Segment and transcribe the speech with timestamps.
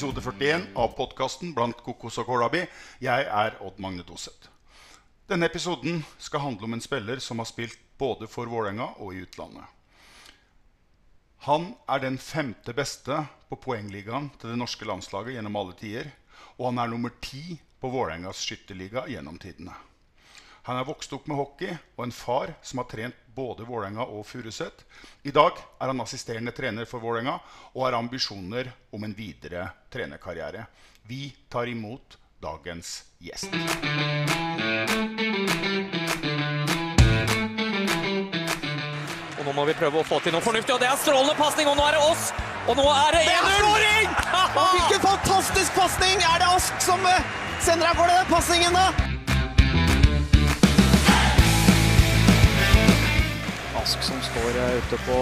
[0.00, 2.62] episode 41 av podkasten Blant kokos og kålabi'.
[3.04, 4.48] Jeg er Odd Magne Doseth.
[5.28, 9.20] Denne episoden skal handle om en spiller som har spilt både for Vålerenga og i
[9.20, 9.66] utlandet.
[11.44, 16.08] Han er den femte beste på poengligaen til det norske landslaget gjennom alle tider.
[16.56, 19.76] Og han er nummer ti på Vålerengas skytterliga gjennom tidene.
[20.62, 24.26] Han er vokst opp med hockey og en far som har trent både Vålerenga og
[24.28, 24.84] Furuset.
[25.24, 27.38] I dag er han assisterende trener for Vålerenga
[27.72, 30.66] og har ambisjoner om en videre trenerkarriere.
[31.08, 32.90] Vi tar imot dagens
[33.24, 33.56] gjest.
[39.38, 41.70] Og nå må vi prøve å få til noe fornuftig, og det er strålende pasning,
[41.72, 42.28] og nå er det oss!
[42.68, 43.86] Og nå er det 1-0!
[44.74, 46.20] Hvilken fantastisk pasning!
[46.20, 47.24] Er det Ask som eh,
[47.64, 49.19] sender av gårde den pasningen, da?
[53.80, 55.18] Ask som står eh, ute på,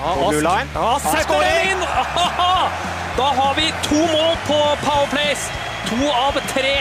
[0.00, 0.68] Ja, på blue line.
[0.74, 1.82] Ja, setter den inn!
[3.16, 5.52] Da har vi to mål på Powerplace.
[5.88, 6.74] To av tre.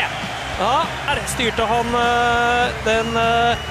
[0.59, 0.73] Ja,
[1.05, 3.65] her styrte han eh, den eh,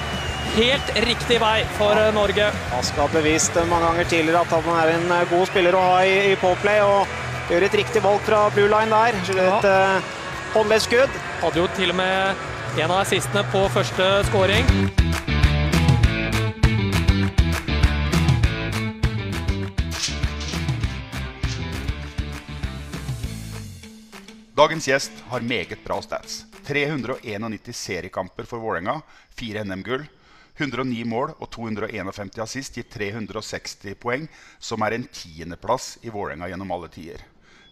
[0.55, 2.49] helt riktig vei for eh, Norge.
[2.77, 5.85] Ask har bevist eh, mange ganger tidligere at han er en eh, god spiller å
[5.85, 9.21] ha i, i Powerplay, og gjør et riktig valg fra blue line der.
[9.37, 9.87] Et ja.
[10.57, 11.21] håndleddskudd.
[11.45, 12.45] Hadde jo til og med
[12.81, 15.04] en av assistene på første scoring.
[24.55, 26.45] Dagens gjest har meget bra stats.
[26.63, 29.01] 391 seriekamper for Vålerenga,
[29.35, 30.05] fire NM-gull,
[30.55, 36.71] 109 mål og 251 assist gir 360 poeng, som er en tiendeplass i Vålerenga gjennom
[36.71, 37.25] alle tider.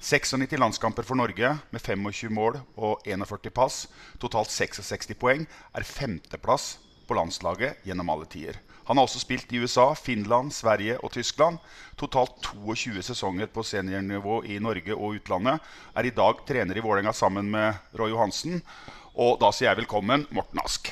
[0.04, 3.86] 96 landskamper for Norge med 25 mål og 41 pass,
[4.20, 6.74] totalt 66 poeng, er femteplass
[7.08, 8.60] på landslaget gjennom alle tider.
[8.86, 11.60] Han har også spilt i USA, Finland, Sverige og Tyskland.
[12.00, 15.64] Totalt 22 sesonger på seniornivå i Norge og utlandet.
[15.96, 18.60] Er i dag trener i Vålerenga sammen med Roy Johansen.
[19.16, 20.92] Og da sier jeg velkommen, Morten Ask.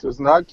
[0.00, 0.52] Tusen takk.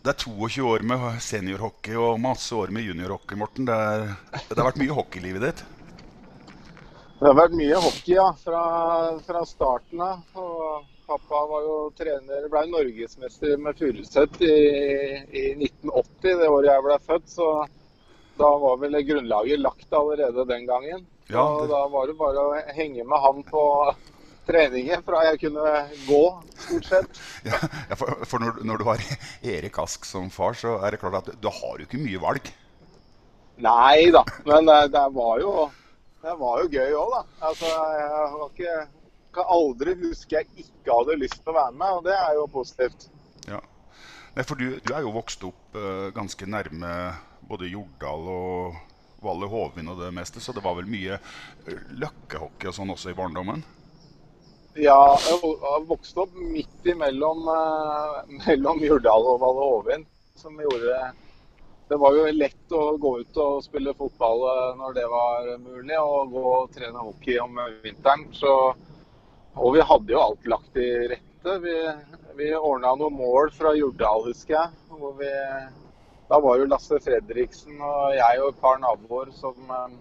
[0.00, 3.68] Det er 22 år med seniorhockey og masse år med juniorhockey, Morten.
[3.68, 4.08] Det, er,
[4.48, 5.60] det har vært mye hockey i livet ditt.
[7.20, 8.62] Det har vært mye hockey ja, fra,
[9.26, 10.24] fra starten av.
[10.40, 14.54] Og pappa var jo trener, ble norgesmester med Furuset i,
[15.34, 17.28] i 1980, det året jeg ble født.
[17.34, 17.48] Så
[18.40, 21.02] da var vel grunnlaget lagt allerede den gangen.
[21.30, 23.64] Ja, det- da var det bare å henge med han på
[24.50, 25.74] treninger fra jeg kunne
[26.08, 26.22] gå,
[26.64, 27.20] stort sett.
[27.50, 27.58] Ja,
[27.90, 29.04] ja, for for når, når du har
[29.52, 32.50] Erik Ask som far, så er det klart at du har jo ikke mye valg.
[33.60, 35.52] Nei da, men det, det var jo
[36.24, 37.20] det var jo gøy òg, da.
[37.48, 38.74] Altså, jeg var ikke,
[39.34, 42.46] kan aldri huske jeg ikke hadde lyst til å være med, og det er jo
[42.50, 43.08] positivt.
[43.48, 43.60] Ja.
[44.36, 46.92] Nei, for du, du er jo vokst opp uh, ganske nærme
[47.50, 48.78] både Jordal og
[49.24, 53.10] Valle Hovin og det meste, så det var vel mye eh, løkkehockey og sånn også
[53.10, 53.64] i barndommen?
[54.78, 60.06] Ja, jeg vokste opp midt imellom uh, mellom Jordal og Valle Hovin,
[60.38, 61.10] som gjorde
[61.90, 64.44] Det var jo lett å gå ut og spille fotball
[64.78, 68.28] når det var mulig, og gå og trene hockey om vinteren.
[68.30, 68.52] Så,
[69.56, 71.56] og vi hadde jo alt lagt til rette.
[71.64, 71.76] Vi,
[72.38, 75.00] vi ordna noen mål fra Jordal, husker jeg.
[75.18, 75.32] Vi,
[76.30, 79.96] da var jo Lasse Fredriksen og jeg og et par naboer som eh,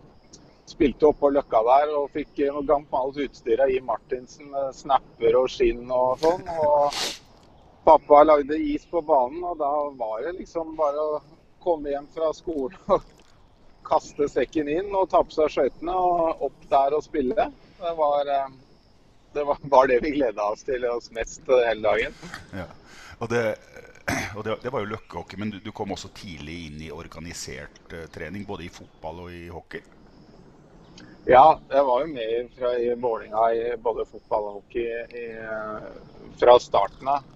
[0.70, 3.80] spilte oppå Løkka der og fikk noe gammelt utstyr av I.
[3.86, 6.46] Martinsen med snapper og skinn og sånn.
[6.62, 7.00] Og
[7.88, 11.22] pappa lagde is på banen, og da var det liksom bare å
[11.64, 13.08] komme hjem fra skolen og
[13.90, 17.50] kaste sekken inn og ta på seg skøytene og opp der og spille.
[17.80, 18.52] Det var eh,
[19.34, 22.18] det var, det vi gleda oss til oss mest eh, hele dagen.
[22.56, 22.66] Ja.
[23.20, 23.44] Og, det,
[24.38, 27.94] og det, det var jo løkkehockey, men du, du kom også tidlig inn i organisert
[27.94, 29.84] uh, trening, både i fotball og i hockey?
[31.30, 35.90] Ja, jeg var jo med fra, i Vålinga i både fotball og hockey i, eh,
[36.42, 37.28] fra starten av.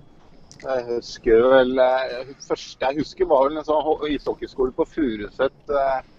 [0.64, 5.60] Jeg husker vel eh, første jeg husker var vel en sånn ishockeyskole på Furuset.
[5.68, 6.13] Jeg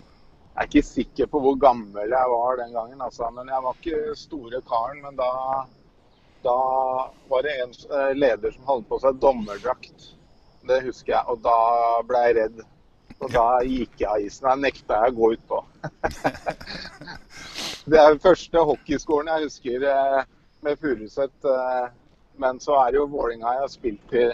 [0.54, 3.30] er ikke sikker på hvor gammel jeg var den gangen, altså.
[3.34, 5.00] Men jeg var ikke store karen.
[5.02, 5.30] Men da,
[6.44, 6.58] da
[7.30, 10.06] var det en eh, leder som hadde på seg dommerdrakt.
[10.68, 11.24] Det husker jeg.
[11.28, 11.58] Og da
[12.06, 12.62] ble jeg redd.
[13.20, 14.46] Og da gikk jeg av isen.
[14.46, 15.60] Da nekta jeg å gå utpå.
[17.90, 20.20] det er den første hockeyskolen jeg husker eh,
[20.64, 21.36] med Furuset.
[21.50, 21.86] eh,
[22.38, 24.26] Men så er det jo Vålinga jeg har spilt i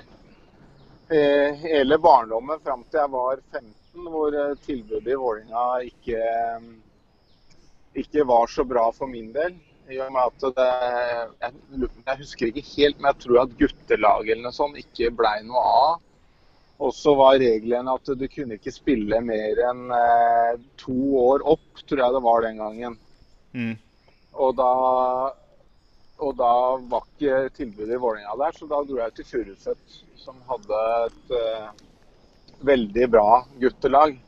[1.10, 6.20] hele barndommen fram til jeg var 15, hvor eh, tilbudet i Vålinga ikke,
[8.02, 9.56] ikke var så bra for min del.
[9.90, 10.68] I og med at det,
[11.42, 15.40] jeg, jeg husker ikke helt, men jeg tror at guttelaget eller noe sånt ikke blei
[15.46, 15.98] noe av.
[16.80, 21.82] Og så var regelen at du kunne ikke spille mer enn eh, to år opp,
[21.84, 22.96] tror jeg det var den gangen.
[23.52, 23.74] Mm.
[24.40, 24.70] Og da,
[26.22, 26.54] og da
[26.92, 31.36] var ikke tilbudet i Vålerenga der, så da dro jeg til Furuset, som hadde et
[31.36, 31.68] eh,
[32.60, 34.18] veldig bra guttelag.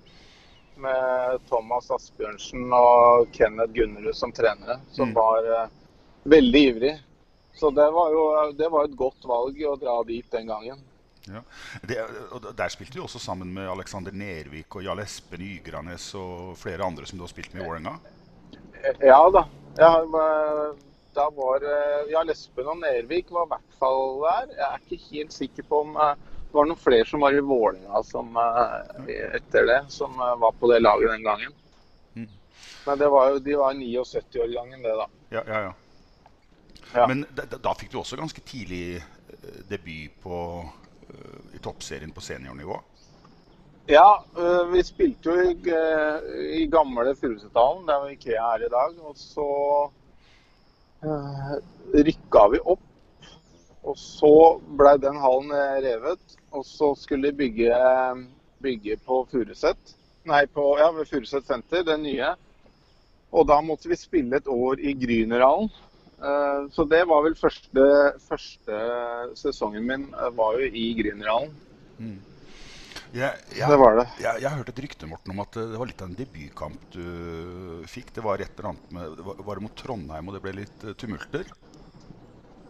[0.82, 5.14] Med Thomas Asbjørnsen og Kenneth Gunnerud som trenere, som Mm.
[5.14, 5.68] var eh,
[6.24, 6.94] veldig ivrig.
[7.54, 10.80] Så det var jo det var et godt valg å dra dit den gangen.
[11.28, 11.42] Ja.
[11.86, 11.98] Det,
[12.32, 16.82] og Der spilte du også sammen med Alexander Nervik og Jarl Espen Ygranes og flere
[16.82, 17.98] andre som du har spilt med i Vålerenga.
[19.00, 19.44] Ja da.
[19.78, 19.92] Ja,
[21.14, 24.54] da var eh, Ja, Lesben og Nervik var i hvert fall der.
[24.56, 26.14] Jeg er ikke helt sikker på om eh,
[26.52, 30.52] det var noen flere som var i Vålerenga som, eh, etter det, som eh, var
[30.60, 31.52] på det laget den gangen.
[32.14, 32.26] Mm.
[32.86, 35.06] Men det var jo, de var 79-årgangen, det, da.
[35.32, 35.72] Ja, ja, ja.
[36.92, 37.06] Ja.
[37.08, 40.42] Men da, da- fikk du også ganske tidlig eh, debut på,
[41.56, 42.76] i toppserien på seniornivå.
[43.88, 44.24] Ja,
[44.72, 45.56] vi spilte jo i,
[46.60, 49.00] i gamle Furusetdalen, der Ikea er i dag.
[49.08, 49.48] Og så
[51.04, 51.56] øh,
[51.96, 52.84] rykka vi opp.
[53.82, 54.34] Og så
[54.78, 55.56] blei den hallen
[55.88, 56.38] revet.
[56.52, 57.72] Og så skulle de bygge,
[58.62, 59.94] bygge på Furuset.
[60.28, 62.34] Nei, på, ja, ved Furuset senter, det nye.
[63.32, 65.70] Og da måtte vi spille et år i Grünerhallen.
[66.22, 67.86] Eh, Så det var vel første,
[68.28, 68.82] første
[69.40, 71.54] sesongen min eh, var jo i Grünerhallen.
[73.12, 74.06] Jeg, jeg, Det var det.
[74.22, 76.86] Jeg, jeg hørte et rykte Morten, om at eh, det var litt av en debutkamp
[76.94, 78.12] du fikk.
[78.14, 80.86] Det var et eller annet med, var, var det mot Trondheim, og det ble litt
[81.00, 81.50] tumulter?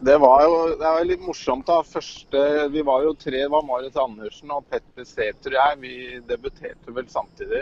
[0.02, 1.68] Det var jo det var litt morsomt.
[1.68, 1.76] da.
[1.86, 2.40] Første,
[2.74, 3.44] vi var jo tre.
[3.44, 5.78] Det var Marit Andersen og Petter Sæther og jeg.
[5.78, 5.92] Vi
[6.26, 7.60] debuterte vel samtidig.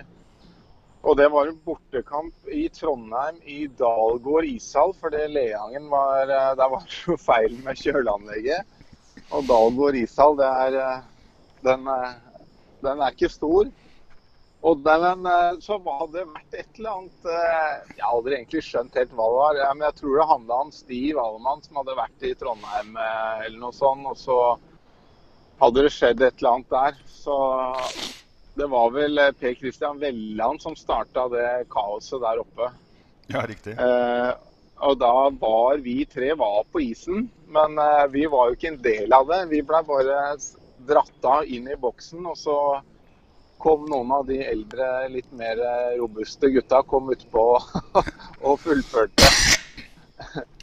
[1.05, 4.95] Og det var en bortekamp i Trondheim, i Dalgård ishall.
[5.13, 8.65] Det Leangen var eh, Der var det jo feil med kjøleanlegget.
[9.37, 11.07] Og Dalgård ishall, det er eh,
[11.69, 12.19] den, eh,
[12.81, 13.69] den er ikke stor.
[14.61, 18.61] Og den, eh, så hadde det vært et eller annet eh, Jeg har aldri egentlig
[18.67, 19.61] skjønt helt hva det var.
[19.73, 23.59] Men jeg tror det handla om Stiv Allemann som hadde vært i Trondheim eh, eller
[23.63, 24.05] noe sånt.
[24.11, 24.39] Og så
[25.63, 27.01] hadde det skjedd et eller annet der.
[27.09, 27.39] Så
[28.61, 32.71] det var vel Per Christian Velland som starta det kaoset der oppe.
[33.31, 33.77] Ja, riktig.
[33.79, 34.33] Eh,
[34.81, 38.83] og da var vi tre var på isen, men eh, vi var jo ikke en
[38.83, 39.43] del av det.
[39.53, 40.21] Vi ble bare
[40.89, 42.57] dratt av inn i boksen, og så
[43.61, 47.45] kom noen av de eldre, litt mer eh, robuste gutta kom utpå
[48.49, 49.31] og fullførte.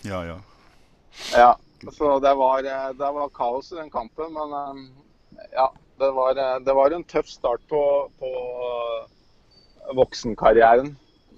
[0.06, 0.38] Ja, ja.
[1.34, 1.52] Ja,
[1.94, 5.72] så det var, eh, det var kaos i den kampen, men eh, ja.
[5.98, 7.80] Det var, det var en tøff start på,
[8.22, 8.28] på
[9.98, 10.92] voksenkarrieren.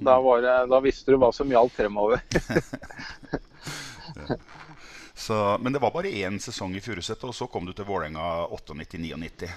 [0.03, 2.19] Da, var det, da visste du hva som gjaldt fremover.
[5.19, 8.47] Så, men det var bare én sesong i Furuset, og så kom du til Vålerenga
[8.47, 9.49] 98-99.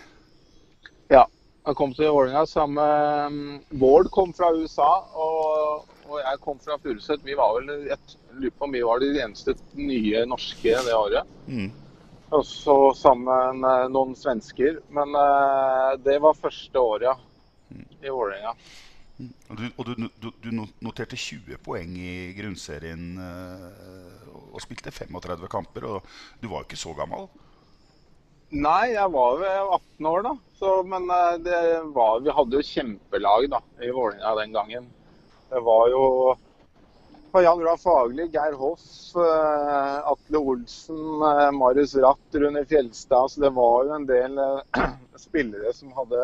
[1.08, 1.26] Ja.
[1.62, 6.74] Jeg kom til Vålerenga sammen med Bård kom fra USA, og, og jeg kom fra
[6.82, 7.22] Furuset.
[7.22, 7.98] Vi var vel jeg
[8.34, 11.30] lurer på om vi var de eneste nye norske det året.
[11.46, 11.68] Mm.
[12.34, 14.80] Og så sammen med noen svensker.
[14.90, 17.14] Men eh, det var første året, ja.
[18.02, 18.56] I Vålerenga.
[19.22, 20.50] Og, du, og du, du, du
[20.82, 25.86] noterte 20 poeng i grunnserien eh, og spilte 35 kamper.
[25.86, 27.30] Og du var jo ikke så gammel.
[28.52, 29.44] Nei, jeg var jo
[29.78, 30.30] 18 år da.
[30.60, 34.88] Så, men eh, var, vi hadde jo kjempelag da, i Vålerenga den gangen.
[35.48, 36.02] Det var jo
[37.32, 38.84] Jan Roar Fagerli, Geir Hoff,
[39.16, 40.98] eh, Atle Olsen,
[41.30, 43.30] eh, Marius Ratt, Rune Fjelstad.
[43.32, 44.36] Så det var jo en del
[45.24, 46.20] spillere som hadde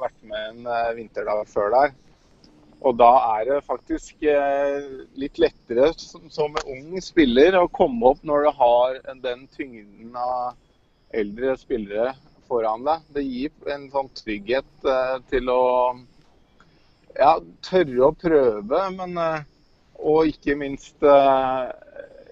[0.00, 1.92] vært med en vinterdag før der.
[2.80, 4.24] Og da er det faktisk
[5.18, 10.54] litt lettere som, som ung spiller å komme opp når du har den tyngden av
[11.14, 12.12] eldre spillere
[12.48, 13.04] foran deg.
[13.14, 15.62] Det gir en sånn trygghet eh, til å
[17.18, 17.34] ja,
[17.64, 19.46] tørre å prøve, men eh,
[19.98, 21.64] og ikke minst eh,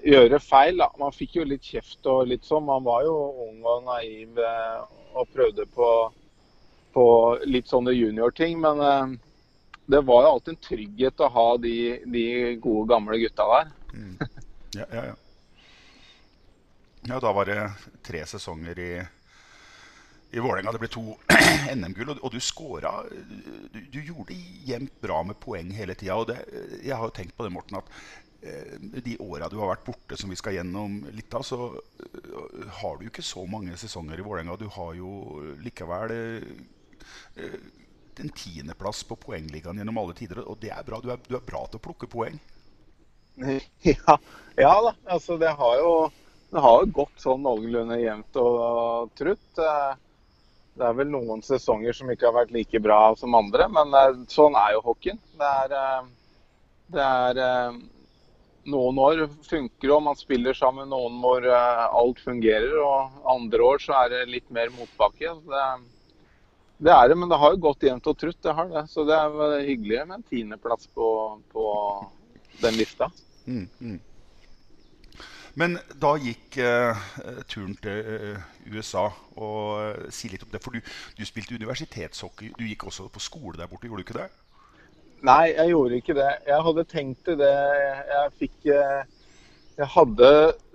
[0.07, 0.79] gjøre feil.
[0.83, 0.91] Da.
[1.01, 2.69] Man fikk jo litt kjeft og litt sånn.
[2.69, 3.17] Man var jo
[3.49, 4.39] ung og naiv
[5.17, 5.91] og prøvde på,
[6.95, 7.07] på
[7.49, 8.61] litt sånne juniorting.
[8.63, 9.19] Men
[9.91, 12.27] det var jo alltid en trygghet å ha de, de
[12.63, 13.75] gode, gamle gutta der.
[14.77, 15.15] Ja, ja, ja.
[17.09, 17.61] Ja, da var det
[18.03, 18.91] tre sesonger i,
[20.31, 20.73] i Vålerenga.
[20.75, 21.05] Det ble to
[21.77, 24.39] NM-gull, og, og du skåra du, du gjorde det
[24.71, 26.19] jevnt bra med poeng hele tida.
[26.19, 27.93] Og jeg har jo tenkt på det, Morten, at
[28.43, 32.67] eh, de åra du har vært borte, som vi skal gjennom litt av, så eh,
[32.83, 34.59] har du ikke så mange sesonger i Vålerenga.
[34.61, 35.15] Du har jo
[35.63, 37.57] likevel eh,
[38.17, 41.01] en tiendeplass på poengligaen gjennom alle tider, og det er bra.
[41.05, 42.39] Du er, du er bra til å plukke poeng.
[43.85, 44.15] Ja,
[44.57, 44.95] ja da.
[45.13, 45.91] Altså, det har jo
[46.51, 49.59] det har jo gått sånn noenlunde jevnt og trutt.
[49.59, 49.95] Eh,
[50.77, 54.19] Det er vel noen sesonger som ikke har vært like bra som andre, men eh,
[54.29, 55.19] sånn er jo hockeyen.
[55.41, 56.09] Det er, eh,
[56.93, 57.79] det er
[58.67, 60.89] Noen år funker det, og man spiller sammen.
[60.91, 65.37] Noen år alt fungerer, og andre år så er det litt mer motbakke.
[65.47, 65.67] Det,
[66.83, 68.41] det er det, men det har jo gått jevnt og trutt.
[68.43, 68.83] det har det.
[68.91, 71.13] Så det er vel hyggelig med en tiendeplass på,
[71.55, 71.69] på
[72.65, 73.07] den lista.
[73.47, 74.01] Mm, mm.
[75.57, 76.99] Men da gikk uh,
[77.49, 79.07] turen til uh, USA.
[79.41, 80.61] og uh, Si litt om det.
[80.65, 80.83] For du,
[81.17, 82.53] du spilte universitetshockey.
[82.59, 84.29] Du gikk også på skole der borte, gjorde du ikke det?
[85.25, 86.29] Nei, jeg gjorde ikke det.
[86.47, 87.55] Jeg hadde tenkt det.
[88.13, 90.29] Jeg fikk Jeg hadde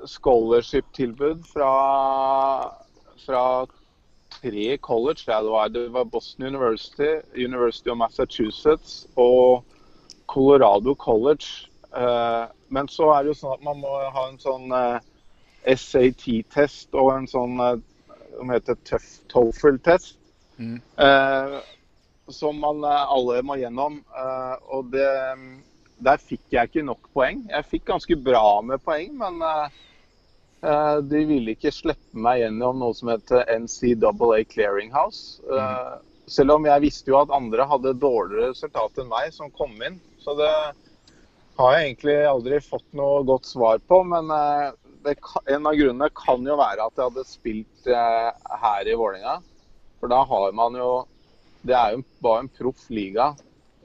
[0.10, 1.70] scholarship-tilbud fra,
[3.22, 3.46] fra
[4.34, 5.26] tre college.
[5.26, 9.64] Det, var, det var Boston University, University of Massachusetts og
[10.28, 11.71] Colorado College.
[11.96, 15.02] Eh, men så er det jo sånn at man må ha en sånn eh,
[15.76, 17.78] SAT-test og en sånn eh,
[18.38, 18.80] som heter
[19.34, 20.18] TOEFL-test.
[20.62, 21.58] Eh,
[22.32, 23.98] som man alle må gjennom.
[24.72, 25.08] Og det,
[26.00, 27.42] der fikk jeg ikke nok poeng.
[27.52, 29.42] Jeg fikk ganske bra med poeng, men
[31.10, 35.42] de ville ikke slippe meg gjennom noe som heter NCAA Clearinghouse.
[35.50, 36.08] Mm.
[36.32, 40.00] selv om jeg visste jo at andre hadde dårligere resultat enn meg som kom inn.
[40.24, 40.54] Så det
[41.60, 44.02] har jeg egentlig aldri fått noe godt svar på.
[44.08, 44.68] Men eh,
[45.06, 45.18] det,
[45.52, 48.30] en av grunnene kan jo være at jeg hadde spilt eh,
[48.64, 49.40] her i Vålerenga.
[50.02, 50.92] For da har man jo
[51.62, 53.28] Det er jo bare en proff liga,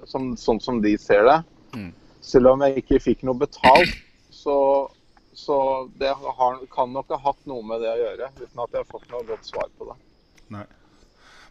[0.08, 1.34] som, sånn som de ser det.
[1.76, 1.90] Mm.
[2.24, 3.92] Selv om jeg ikke fikk noe betalt,
[4.32, 4.54] så,
[5.36, 5.58] så
[6.00, 8.30] det har, kan nok ha hatt noe med det å gjøre.
[8.38, 9.98] Uten at jeg har fått noe godt svar på det.
[10.56, 10.64] Nei.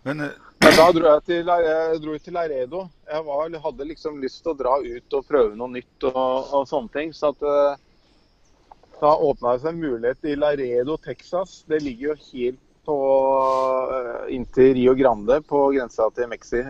[0.07, 0.33] Men eh,
[0.65, 2.79] Men da dro jeg til, jeg dro til Laredo.
[3.05, 6.63] Jeg var, hadde liksom lyst til å dra ut og prøve noe nytt og, og
[6.65, 7.11] sånne ting.
[7.13, 11.59] Så at, eh, da åpna det seg en mulighet i Laredo, Texas.
[11.69, 12.97] Det ligger jo helt på
[13.99, 16.63] eh, inntil Rio Grande på grensa til Mexi,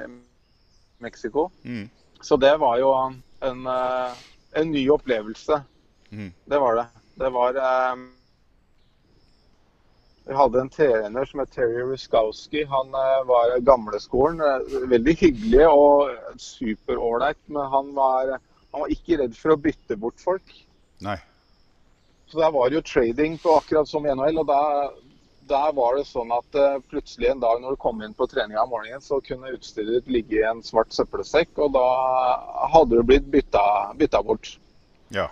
[0.99, 1.47] Mexico.
[1.63, 1.87] mm,
[2.19, 4.21] Så det var jo en, eh,
[4.59, 5.61] en ny opplevelse.
[6.11, 6.87] mm, Det var det.
[7.23, 7.95] Det var eh,
[10.25, 12.63] Vi hadde en trener som het Terry Ruskowski.
[12.71, 14.41] Han eh, var gamleskolen.
[14.41, 18.35] Eh, veldig hyggelig og superålreit, men han var,
[18.71, 20.59] han var ikke redd for å bytte bort folk.
[21.05, 21.19] nei.
[22.25, 24.39] Så der var det jo trading på akkurat som i NHL.
[24.41, 24.61] og da,
[25.45, 28.63] der var det sånn at eh, plutselig en dag når du kom inn på treninga
[28.63, 31.85] om morgenen, så kunne utstyret ditt ligge i en svart søppelsekk, og da
[32.73, 33.65] hadde du blitt bytta,
[33.99, 34.55] bytta bort.
[35.13, 35.29] Ja.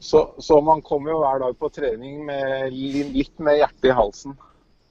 [0.00, 4.36] Så, så man kommer jo hver dag på trening med litt med hjertet i halsen.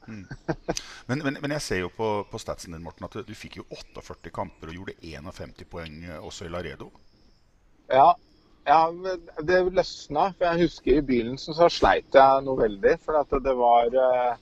[0.09, 3.65] Men, men, men jeg ser jo på, på statsen din, Morten, at du fikk jo
[3.69, 6.89] 48 kamper og gjorde 51 poeng eh, også i Laredo.
[7.89, 8.11] Ja,
[8.69, 8.79] ja
[9.45, 10.29] det løsna.
[10.37, 12.95] For jeg husker i begynnelsen så sleit jeg noe veldig.
[13.05, 14.35] For at det var eh,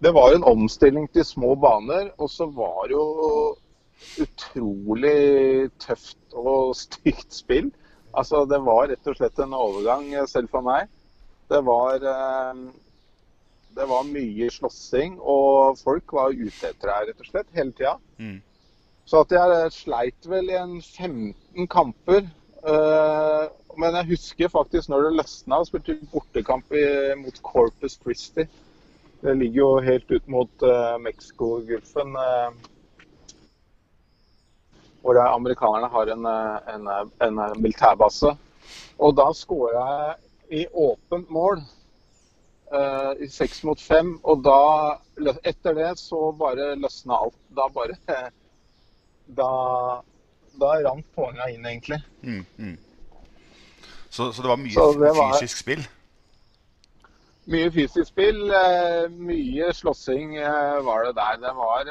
[0.00, 3.56] Det var en omstilling til små baner, og så var det jo
[4.22, 7.72] utrolig tøft og stygt spill.
[8.16, 10.88] Altså, det var rett og slett en overgang eh, selv for meg.
[11.50, 12.60] Det var eh,
[13.76, 17.98] det var mye slåssing, og folk var ute etter deg rett og slett hele tida.
[18.16, 18.38] Mm.
[19.06, 22.24] Så at jeg sleit vel i en 15 kamper.
[22.66, 23.44] Eh,
[23.76, 26.72] men jeg husker faktisk når det løsna, og spilte bortekamp
[27.20, 28.46] mot Corpus Christi.
[29.20, 30.64] Det ligger jo helt ut mot
[31.04, 32.16] Mexicogolfen.
[32.16, 32.56] Uh,
[35.06, 38.32] hvor amerikanerne har en, eh, en, eh, en eh, militærbase.
[38.98, 39.84] Og da skåra
[40.50, 41.62] jeg i åpent mål.
[42.72, 44.16] eh, I seks mot fem.
[44.24, 44.98] Og da,
[45.46, 47.36] etter det så bare løsna alt.
[47.54, 47.94] Da bare
[49.26, 49.46] Da,
[50.60, 51.98] da rant poenga inn, egentlig.
[52.22, 52.76] Mm, mm.
[54.10, 55.82] Så, så det var mye det var- fysisk spill?
[57.46, 58.38] Mye fysisk spill,
[59.18, 60.32] mye slåssing
[60.86, 61.36] var det der.
[61.42, 61.90] Det var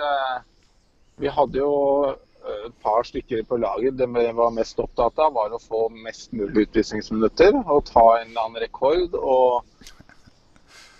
[1.17, 2.15] Vi hadde jo
[2.46, 3.98] et par stykker på laget.
[3.98, 8.46] Det var mest opptatt av, var å få mest mulig utvisningsminutter og ta en eller
[8.46, 9.16] annen rekord.
[9.20, 9.64] og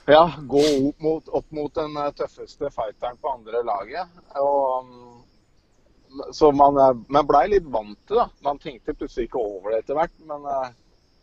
[0.06, 4.20] ja, gå opp mot, opp mot den eh, tøffeste fighteren på andre laget.
[4.38, 6.78] Og, mm, så man,
[7.10, 8.28] man blei litt vant til det.
[8.46, 10.14] Man tenkte plutselig ikke over det etter hvert.
[10.30, 10.70] Men eh,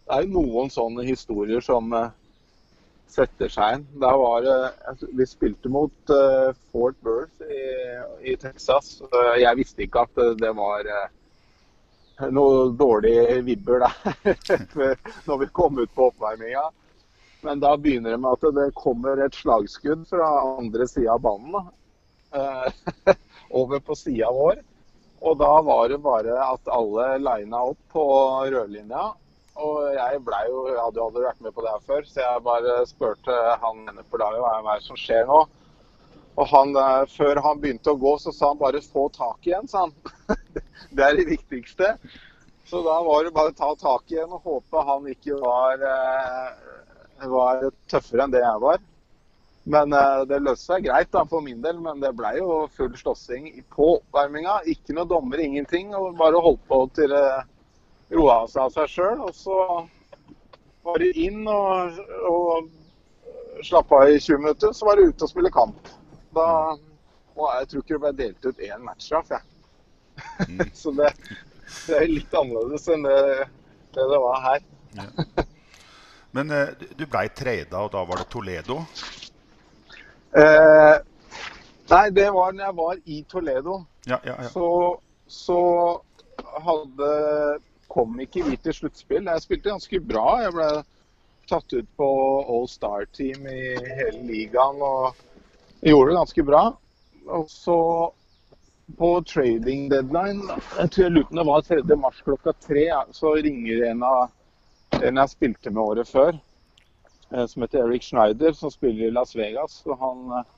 [0.02, 2.10] det er jo noen sånne historier som eh,
[3.12, 3.86] setter seg inn.
[4.00, 7.64] Da var det altså, Vi spilte mot eh, Fort Worth i,
[8.32, 8.94] i Texas.
[9.40, 14.56] Jeg visste ikke at det, var eh, noe dårlige vibber der
[15.28, 16.64] når vi kom ut på oppvarminga.
[17.42, 21.72] Men da begynner det med at det kommer et slagskudd fra andre sida av banen.
[22.32, 23.16] Eh,
[23.62, 24.62] over på sida vår.
[25.22, 28.04] Og da var det bare at alle lina opp på
[28.50, 29.10] rødlinja.
[29.62, 32.22] Og jeg blei jo Jeg hadde jo aldri vært med på det her før, så
[32.24, 35.42] jeg bare spurte han ene på laget hva er det som skjer nå.
[36.32, 39.68] Og han, eh, før han begynte å gå, så sa han bare 'få tak igjen',
[39.68, 39.92] sa han.
[40.96, 41.96] Det er det viktigste.
[42.66, 47.28] Så da var det bare å ta tak igjen og håpe han ikke var, eh,
[47.28, 48.78] var tøffere enn det jeg var.
[49.64, 52.96] Men eh, det løste seg greit da, for min del, men det ble jo full
[52.96, 54.62] slåssing på oppvarminga.
[54.72, 55.94] Ikke noe dommer, ingenting.
[55.94, 57.12] og Bare holdt på til
[58.12, 59.20] roa seg av seg sjøl.
[59.26, 59.58] Og så
[60.86, 65.30] var det inn og, og slappe av i 20 minutter, så var det ute og
[65.32, 65.88] spille kamp.
[66.34, 66.46] Da,
[67.36, 69.48] og jeg tror ikke det ble delt ut én matchstraff, jeg.
[70.80, 71.12] så det,
[71.86, 73.18] det er litt annerledes enn det
[73.92, 74.62] det, det var her.
[76.32, 78.78] Men eh, du- blei trada, og da var det Toledo.
[80.32, 80.94] Eh,
[81.90, 83.74] nei, det var når jeg var i Toledo.
[84.08, 84.48] Ja, ja, ja.
[84.48, 84.68] Så,
[85.28, 85.58] så
[86.64, 87.10] hadde
[87.92, 89.28] kom ikke vi til sluttspill.
[89.28, 90.26] Jeg spilte ganske bra.
[90.42, 90.70] Jeg ble
[91.50, 92.08] tatt ut på
[92.54, 93.60] All Star-team i
[93.98, 95.18] hele ligaen og
[95.82, 96.62] gjorde det ganske bra.
[97.36, 97.78] Og så
[98.98, 100.42] på trading deadline,
[100.78, 101.96] jeg tror jeg lurer det var 3.
[101.96, 106.34] mars klokka tre, så ringer en av en jeg spilte med året før,
[107.30, 109.78] eh, som heter Eric Schneider, som spiller i Las Vegas.
[109.86, 110.50] Og han, eh,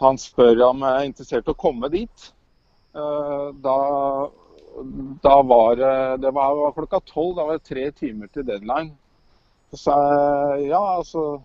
[0.00, 2.30] han spør om jeg er interessert i å komme dit.
[2.94, 3.76] Eh, Da,
[5.22, 5.76] da var
[6.18, 8.94] det var, klokka tolv, da var det tre timer til deadline.
[9.70, 9.98] Så sa
[10.58, 11.42] jeg ja, altså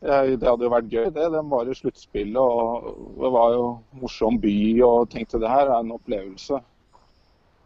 [0.00, 1.30] jeg, Det hadde jo vært gøy, det.
[1.34, 3.64] Det var jo sluttspillet, og det var jo
[4.00, 4.56] morsom by.
[4.86, 6.60] Og tenkte det her er en opplevelse.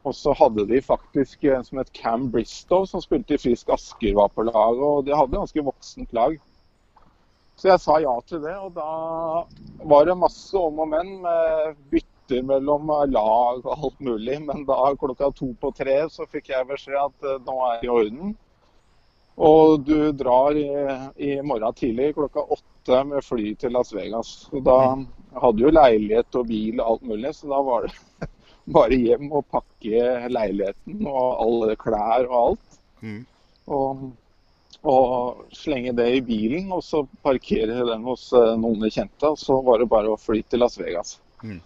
[0.02, 4.16] Og så hadde de faktisk en som het Cam Bristow, som spilte i Frisk Asker,
[4.18, 4.82] var på laget.
[4.82, 6.38] Og de hadde ganske voksent lag.
[7.60, 11.76] Så jeg sa ja til det, og da var det masse om og men med
[12.32, 14.40] bytter mellom lag og alt mulig.
[14.42, 17.86] Men da klokka to på tre så fikk jeg beskjed at eh, nå er det
[17.86, 18.34] i orden.
[19.36, 20.68] Og du drar i,
[21.16, 24.48] i morgen tidlig klokka åtte med fly til Las Vegas.
[24.52, 24.96] Og da
[25.40, 28.28] hadde jo leilighet og bil og alt mulig, så da var det
[28.76, 32.80] bare hjem og pakke leiligheten og alle klær og alt.
[33.00, 33.22] Mm.
[33.72, 34.04] Og,
[34.84, 39.32] og slenge det i bilen, og så parkere den hos eh, noen kjente.
[39.32, 41.16] Og så var det bare å fly til Las Vegas.
[41.42, 41.62] Mm.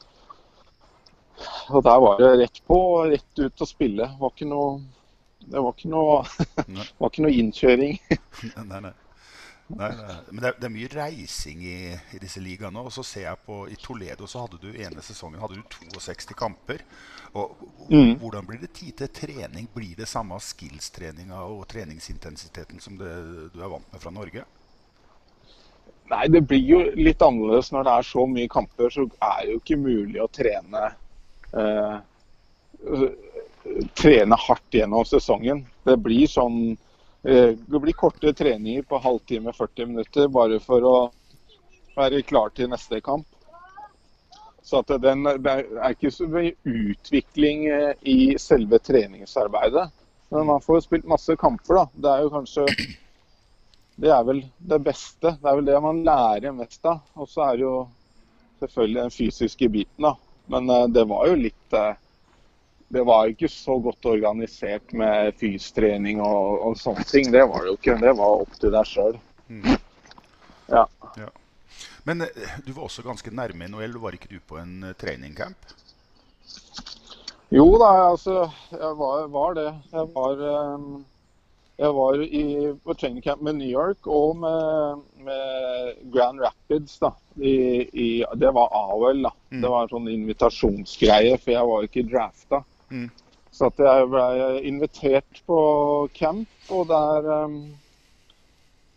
[1.70, 4.06] Og der var det rett på og rett ut og spille.
[4.12, 4.76] Det var ikke noe,
[5.46, 6.20] det var ikke noe,
[7.00, 7.98] var ikke noe innkjøring.
[8.56, 8.94] Nei, nei.
[9.66, 10.16] Nei, nei.
[10.30, 11.78] Men det er, det er mye reising i,
[12.14, 12.84] i disse ligaene.
[12.86, 16.36] Og så ser jeg på I Toledo så hadde du ene sesongen hadde du 62
[16.38, 16.84] kamper.
[17.34, 18.16] Og Mm.
[18.18, 19.68] Hvordan blir det tid til trening?
[19.74, 23.10] Blir det samme skills-treninga og treningsintensiteten som det
[23.54, 24.42] du er vant med fra Norge?
[26.10, 28.90] Nei, det blir jo litt annerledes når det er så mye kamper.
[28.90, 30.82] Så er det jo ikke mulig å trene
[33.94, 35.64] trene hardt gjennom sesongen.
[35.84, 36.76] Det blir sånn
[37.22, 40.96] eh, Det blir korte treninger på halvtime, 40 minutter bare for å
[41.96, 43.26] være klar til neste kamp.
[44.66, 49.88] Så at den, det er ikke så mye utvikling eh, i selve treningsarbeidet.
[50.34, 51.84] Men man får spilt masse kamper, da.
[51.94, 52.64] Det er jo kanskje
[53.96, 55.36] det er vel det beste.
[55.38, 56.98] Det er vel det man lærer mest av.
[57.14, 57.76] Og så er det jo
[58.60, 60.16] selvfølgelig den fysiske biten, da.
[60.52, 61.94] Men eh, det var jo litt eh,
[62.88, 67.32] Det var ikke så godt organisert med fystrening og, og sånne ting.
[67.34, 67.96] Det var det jo ikke.
[68.02, 69.18] Det var opp til deg sjøl.
[70.70, 70.84] Ja.
[71.18, 71.32] Ja.
[72.06, 73.98] Men eh, du var også ganske nærme NHL.
[74.02, 75.74] Var ikke du på en trainingcamp?
[77.54, 79.68] Jo da, altså jeg var, var det.
[79.92, 80.86] Jeg var, eh,
[81.76, 82.44] jeg var i,
[82.84, 86.98] på training camp med New York og med, med Grand Rapids.
[87.02, 87.12] da.
[87.36, 87.54] I,
[87.92, 88.08] i,
[88.40, 89.22] det var AOL.
[89.26, 89.32] da.
[89.50, 89.60] Mm.
[89.60, 92.62] Det var en sånn invitasjonsgreie, for jeg var ikke drafta.
[92.88, 93.10] Mm.
[93.56, 94.28] Så jeg ble
[94.68, 95.58] invitert på
[96.16, 97.58] camp, og der um,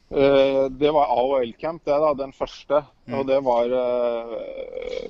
[0.09, 2.79] Uh, Det var AOL-camp, det da, den første.
[3.05, 3.13] Mm.
[3.13, 4.31] Og det var uh,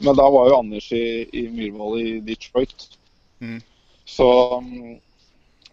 [0.03, 2.97] Men da var jo Anders i, i Myhrvold i Detroit.
[3.39, 3.61] Mm.
[4.03, 4.27] Så
[4.59, 4.97] mm,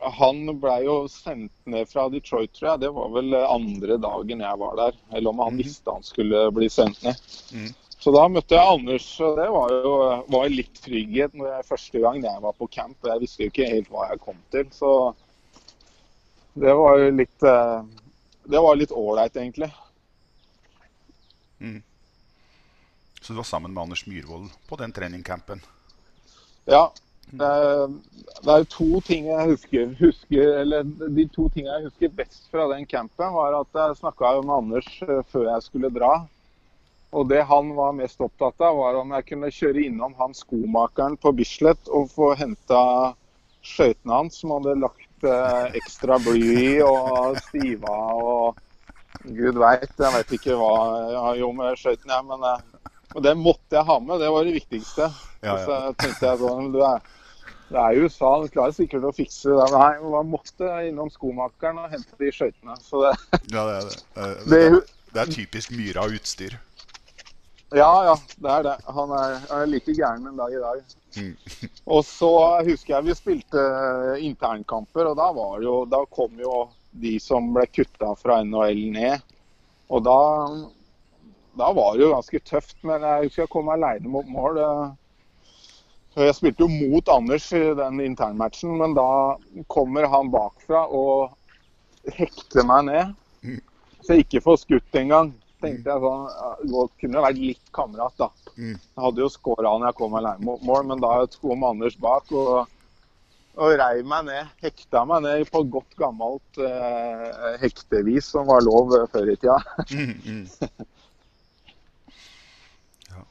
[0.00, 2.84] han blei jo sendt ned fra Detroit, tror jeg.
[2.84, 4.98] Det var vel andre dagen jeg var der.
[5.16, 7.20] Eller om han visste han skulle bli sendt ned.
[7.54, 7.70] Mm.
[7.96, 9.92] Så da møtte jeg Anders, og det var jo
[10.30, 12.98] var litt trygghet når jeg, første gang jeg var på camp.
[13.02, 14.90] og Jeg visste jo ikke helt hva jeg kom til, så
[16.56, 17.80] det var jo litt eh,
[18.46, 19.72] Det var litt ålreit, egentlig.
[21.58, 21.80] Mm.
[23.20, 25.64] Så du var sammen med Anders Myhrvold på den treningcampen?
[26.64, 26.92] Ja.
[27.26, 27.90] Det er,
[28.46, 32.68] det er to ting jeg husker, husker eller De to tingene jeg husker best fra
[32.70, 36.12] den campen, var at jeg snakka med Anders eh, før jeg skulle dra.
[37.16, 41.16] Og det han var mest opptatt av, var om jeg kunne kjøre innom han skomakeren
[41.18, 42.82] på Bislett og få henta
[43.66, 48.62] skøytene hans, som hadde lagt eh, ekstra bly i og stiva og
[49.26, 50.72] Gud veit, jeg veit ikke hva
[51.10, 52.44] jeg har gjort med skøytene, men
[53.16, 54.20] og det måtte jeg ha med.
[54.20, 55.06] Det var det viktigste.
[55.40, 55.58] Ja, ja.
[55.64, 57.00] Så tenkte jeg sånn du er,
[57.66, 59.64] Det er USA, du klarer sikkert å fikse det.
[59.72, 62.76] Nei, man måtte innom skomakeren og hente de skøytene.
[62.84, 63.14] Så det
[63.50, 63.98] Ja, det er det.
[64.14, 64.84] Eh, Det- Det,
[65.16, 66.54] det er typisk Myhra utstyr.
[67.74, 68.76] Ja, ja, det er det.
[68.94, 70.82] Han er, er like gæren en dag i dag.
[71.16, 71.36] Mm.
[71.96, 72.30] Og så
[72.68, 73.64] husker jeg vi spilte
[74.22, 79.24] internkamper, og da, var jo, da kom jo de som ble kutta fra NHL ned.
[79.90, 80.16] Og da,
[81.56, 84.60] da var det jo ganske tøft, men jeg husker jeg kom aleine mot mål.
[84.62, 84.94] eh.
[86.16, 89.08] Jeg spilte jo mot Anders i den internmatchen, men da
[89.68, 91.34] kommer han bakfra og
[92.16, 93.16] hekter meg ned.
[94.00, 95.34] Så jeg ikke får skutt engang.
[95.60, 96.24] Tenkte jeg sånn,
[96.68, 98.30] jeg kunne vært litt kamerat, da.
[98.56, 98.74] Mm.
[98.76, 102.32] Jeg hadde jo skåra når jeg kom alene mot mål, men da kom Anders bak
[102.36, 102.68] og,
[103.56, 104.52] og reiv meg ned.
[104.64, 109.60] Hekta meg ned på godt gammelt eh, hektevis som var lov før i tida.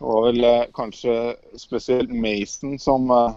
[0.01, 3.33] Det var vel eh, kanskje spesielt Mason som, eh,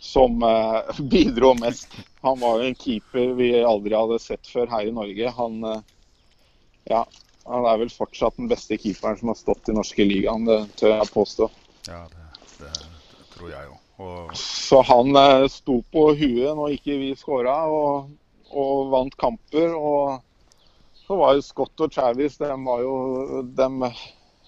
[0.00, 1.88] som eh, bidro mest.
[2.20, 5.34] Han var jo en keeper vi aldri hadde sett før her i Norge.
[5.36, 5.58] Han,
[6.88, 7.02] ja,
[7.44, 10.94] han er vel fortsatt den beste keeperen som har stått i norske ligaen, det tør
[10.94, 11.50] jeg påstå.
[11.90, 12.24] Ja, det,
[12.56, 13.76] det, det tror jeg òg.
[14.00, 15.12] Og Så han
[15.52, 18.08] sto på huet når ikke vi skåra, og,
[18.50, 19.74] og vant kamper.
[19.76, 20.20] Og
[21.04, 23.92] så var jo Scott og Travis de var jo de,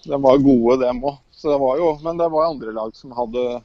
[0.05, 1.19] de var gode, dem òg.
[2.03, 3.61] Men det var andre lag som hadde,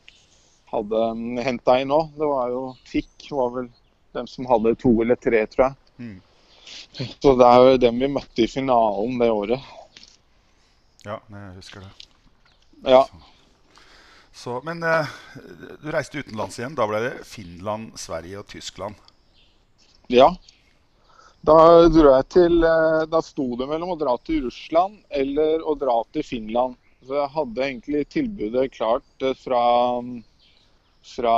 [0.73, 1.05] hadde
[1.47, 2.15] henta inn òg.
[2.19, 3.69] Det var jo Fikk var vel
[4.17, 5.77] dem som hadde to eller tre, tror jeg.
[5.99, 6.19] Mm.
[7.23, 9.73] Så det er jo dem vi møtte i finalen det året.
[11.05, 11.91] ja, jeg husker det.
[12.87, 13.05] Ja.
[14.39, 15.09] Så, men eh,
[15.83, 16.77] du reiste utenlands igjen.
[16.79, 18.99] Da ble det Finland, Sverige og Tyskland.
[20.09, 20.33] Ja.
[21.47, 21.57] Da
[21.93, 26.01] dro jeg til eh, Da sto det mellom å dra til Russland eller å dra
[26.13, 26.77] til Finland.
[27.07, 29.63] Så jeg hadde egentlig tilbudet klart eh, fra,
[31.15, 31.37] fra,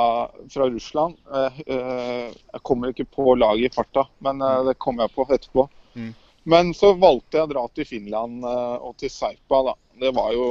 [0.54, 1.18] fra Russland.
[1.28, 5.66] Eh, Jeg kommer ikke på laget i farta, men eh, det kommer jeg på etterpå.
[5.94, 6.10] Mm.
[6.50, 9.58] Men så valgte jeg å dra til Finland og til Saipa.
[9.66, 9.74] da.
[10.00, 10.46] Det var jo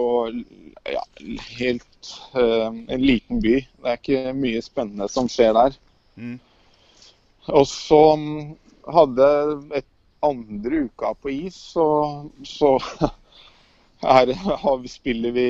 [0.85, 1.01] ja,
[1.57, 3.55] helt uh, en liten by.
[3.57, 5.79] Det er ikke mye spennende som skjer der.
[6.13, 6.35] Mm.
[7.53, 8.51] Og så mm,
[8.93, 9.29] hadde
[9.79, 9.87] et
[10.25, 11.87] andre uka på is, så,
[12.43, 12.75] så
[14.03, 15.49] her har vi, spiller vi,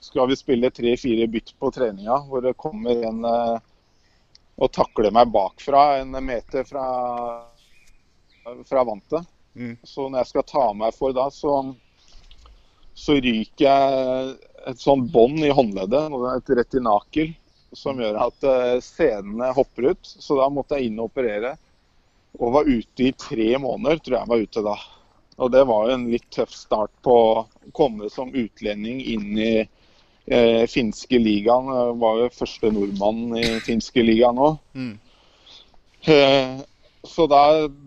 [0.00, 3.60] skal vi spille tre-fire bytt på treninga, hvor det kommer en eh,
[4.62, 6.86] og takler meg bakfra en meter fra,
[8.68, 9.26] fra vantet.
[9.54, 9.76] Mm.
[9.82, 11.56] Så når jeg skal ta meg for da, så,
[12.94, 14.34] så ryker jeg
[14.70, 17.32] et sånt bånd i håndleddet, rett i nakel.
[17.76, 20.00] Som gjør at scenene senene hopper ut.
[20.02, 21.54] Så da måtte jeg inn og operere.
[22.40, 24.76] Og var ute i tre måneder, tror jeg var ute da.
[25.42, 29.54] Og det var jo en litt tøff start på å komme som utlending inn i
[29.62, 31.70] eh, finske ligaen.
[31.72, 34.60] Jeg var jo første nordmann i finske ligaen òg.
[34.76, 34.92] Mm.
[36.12, 36.60] Eh,
[37.06, 37.42] så da,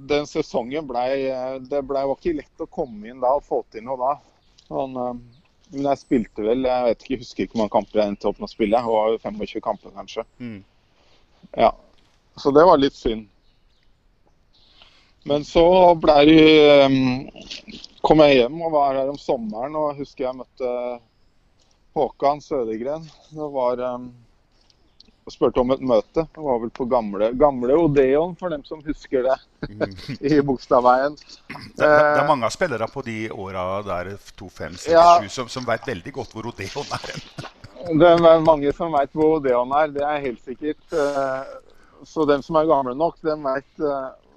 [0.10, 1.28] den sesongen blei
[1.68, 4.14] Det ble, var ikke lett å komme inn da og få til noe da.
[4.68, 5.35] Sånn, eh,
[5.74, 8.30] men jeg spilte vel Jeg vet ikke, jeg husker ikke hvor mange kamper jeg endte
[8.30, 8.82] opp med å spille.
[8.82, 10.26] Det var jo 25 kamper, kanskje.
[10.40, 10.60] Mm.
[11.58, 11.72] Ja.
[12.38, 13.26] Så det var litt synd.
[15.26, 15.66] Men så
[15.98, 16.98] ble det um,
[18.06, 20.74] kom jeg hjem og var her om sommeren, og jeg husker jeg møtte
[21.98, 23.08] Håkan Sødegren.
[23.32, 24.12] Det var um,
[25.26, 26.24] og spurte om et møte.
[26.36, 29.38] Det var vel på gamle, gamle Odeon, for dem som husker det.
[30.30, 31.16] I Bogstadveien.
[31.18, 35.08] Det, det, er mange av spillere på de åra der, 2, 5, 6, Ja.
[35.26, 37.16] 7, som, som veit veldig godt hvor Odeon er.
[37.86, 40.84] Det er mange som veit hvor Odeon er, det er helt sikkert.
[40.94, 41.56] Eh,
[42.06, 43.80] Så dem som er gamle nok, dem veit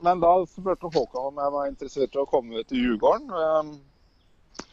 [0.01, 3.29] Men da spurte Håkan om jeg var interessert i å komme til Djurgården.
[3.29, 4.65] Eh,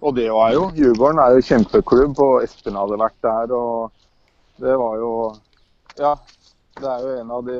[0.00, 0.64] Og det var jo.
[0.74, 3.52] Djurgården er jo kjempeklubb, og Espen hadde vært der.
[3.54, 3.92] Og
[4.64, 5.12] det var jo
[6.00, 6.14] Ja.
[6.80, 7.56] Det er jo en av de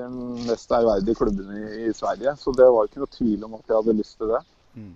[0.47, 3.77] mest ærverdige klubbene i, i Sverige, så det var ikke noe tvil om at jeg
[3.77, 4.41] hadde lyst til det.
[4.79, 4.93] Mm.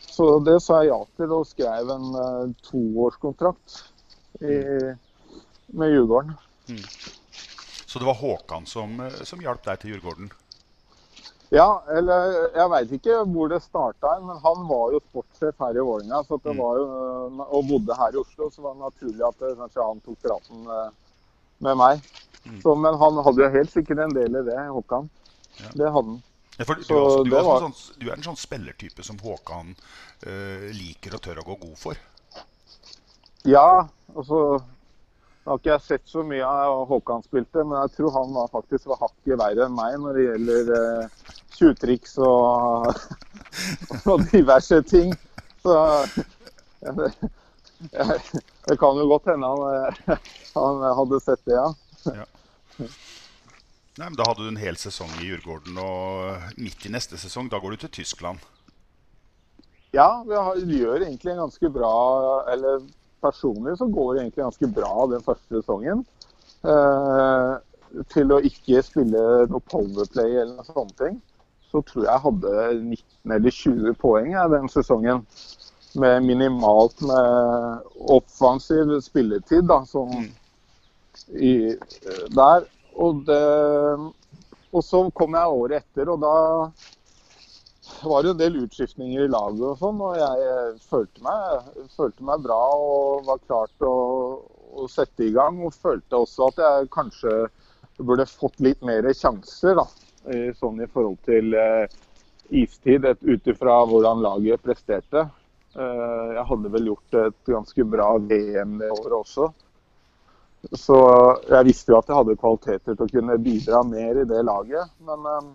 [0.00, 3.76] Så det sa jeg ja til, og skrev en uh, toårskontrakt
[4.40, 6.32] med Djurgården.
[7.86, 10.30] Så det var Håkan som, eh, som hjalp deg til Djurgården?
[11.50, 15.82] Ja, eller jeg veit ikke hvor det starta, men han var jo sportssjef her i
[15.82, 16.20] Vålerenga.
[16.26, 19.26] Så at det var jo, eh, og bodde her i Oslo, så var det naturlig
[19.26, 20.99] at kanskje han tok praten eh,
[21.64, 22.02] med meg.
[22.62, 25.08] Så, men han hadde jo helt sikkert en del i det, Håkan.
[25.76, 26.20] Det hadde han.
[26.60, 29.70] Ja, du, Så også, du, er var- sånn, du er en sånn spillertype som Håkan
[30.28, 32.00] eh, liker og tør å gå god for.
[33.48, 34.60] Ja, altså
[35.40, 38.50] Nå har ikke jeg sett så mye av Håkan spilte, men jeg tror han var
[38.52, 42.90] faktisk var hakket verre enn meg når det gjelder eh, tjuvtriks og,
[44.12, 45.14] og diverse ting.
[45.64, 46.26] Så jeg,
[46.84, 47.30] jeg,
[48.68, 51.68] det kan jo godt hende han, eh, han hadde sett det, ja.
[54.00, 57.50] Nei, men Da hadde du en hel sesong i Djurgården, og midt i neste sesong,
[57.52, 58.40] da går du til Tyskland.
[59.92, 61.94] Ja, vi, gjør egentlig en ganske bra
[62.52, 62.84] Eller
[63.20, 66.04] personlig så går det egentlig ganske bra den første sesongen.
[66.62, 67.50] Eh,
[68.14, 71.18] til å ikke spille noe powerplay eller noe sånne ting,
[71.70, 75.24] så tror jeg jeg hadde 19 eller 20 poeng jeg, den sesongen.
[75.98, 77.80] Med minimalt med
[78.14, 80.28] offensiv spilletid, da, sånn
[81.34, 81.74] i,
[82.30, 82.66] der.
[83.00, 83.40] Og, det,
[84.70, 86.34] og så kom jeg året etter, og da
[88.06, 92.26] var det en del utskiftninger i laget og sånn, og jeg eh, følte meg, følte
[92.28, 94.04] meg bra og var klar til å,
[94.84, 95.58] å sette i gang.
[95.66, 97.34] Og følte også at jeg kanskje
[97.98, 99.88] burde fått litt mer sjanser, da.
[100.32, 101.86] i- Sånn i forhold til eh,
[102.62, 105.26] istid, ut ifra hvordan laget presterte.
[105.74, 109.50] Eh, jeg hadde vel gjort et ganske bra VM det året også.
[110.76, 110.96] Så
[111.48, 114.92] jeg visste jo at jeg hadde kvaliteter til å kunne bidra mer i det laget.
[115.08, 115.48] Men eh,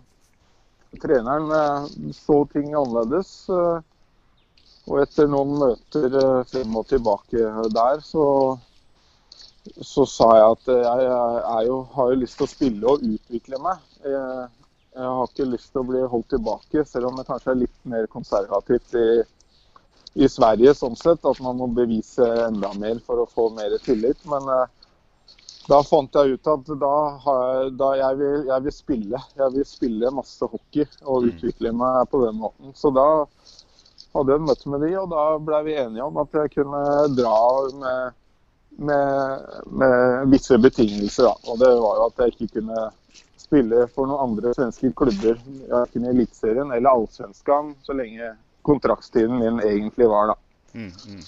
[1.02, 3.34] treneren eh, så ting annerledes.
[3.50, 3.78] eh,
[4.86, 6.16] Og etter noen møter
[6.50, 7.44] frem og tilbake
[7.76, 8.26] der, så,
[9.82, 13.60] så sa jeg at jeg, jeg jo, har jo lyst til å spille og utvikle
[13.62, 13.82] meg.
[14.04, 14.46] Jeg,
[14.96, 17.80] jeg har ikke lyst til å bli holdt tilbake, selv om jeg kanskje er litt
[17.94, 19.06] mer konservativt i,
[20.16, 21.24] i Sverige sånn sett.
[21.28, 24.20] At man må bevise enda mer for å få mer tillit.
[24.30, 24.66] Men eh,
[25.66, 29.22] da fant jeg ut at da, har jeg, da jeg, vil, jeg vil spille.
[29.38, 32.74] Jeg vil spille masse hockey og utvikle meg på den måten.
[32.78, 33.06] Så da
[34.16, 36.84] hadde jeg et møte med de, og da ble vi enige om at jeg kunne
[37.16, 37.40] dra
[37.82, 38.14] med,
[38.88, 39.50] med,
[39.82, 41.28] med visse betingelser.
[41.28, 41.34] Da.
[41.50, 42.86] Og det var jo at jeg ikke kunne
[43.46, 48.32] spille for noen andre svenske klubber, verken i Eliteserien eller Allsvenskan, så lenge
[48.66, 50.32] kontraktstiden min egentlig var.
[50.32, 50.36] da.
[50.74, 51.22] Mm, mm.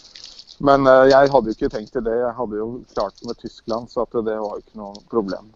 [0.68, 2.16] Men uh, jeg hadde jo ikke tenkt til det.
[2.18, 5.52] Jeg hadde jo klart med Tyskland, så at det var jo ikke noe problem.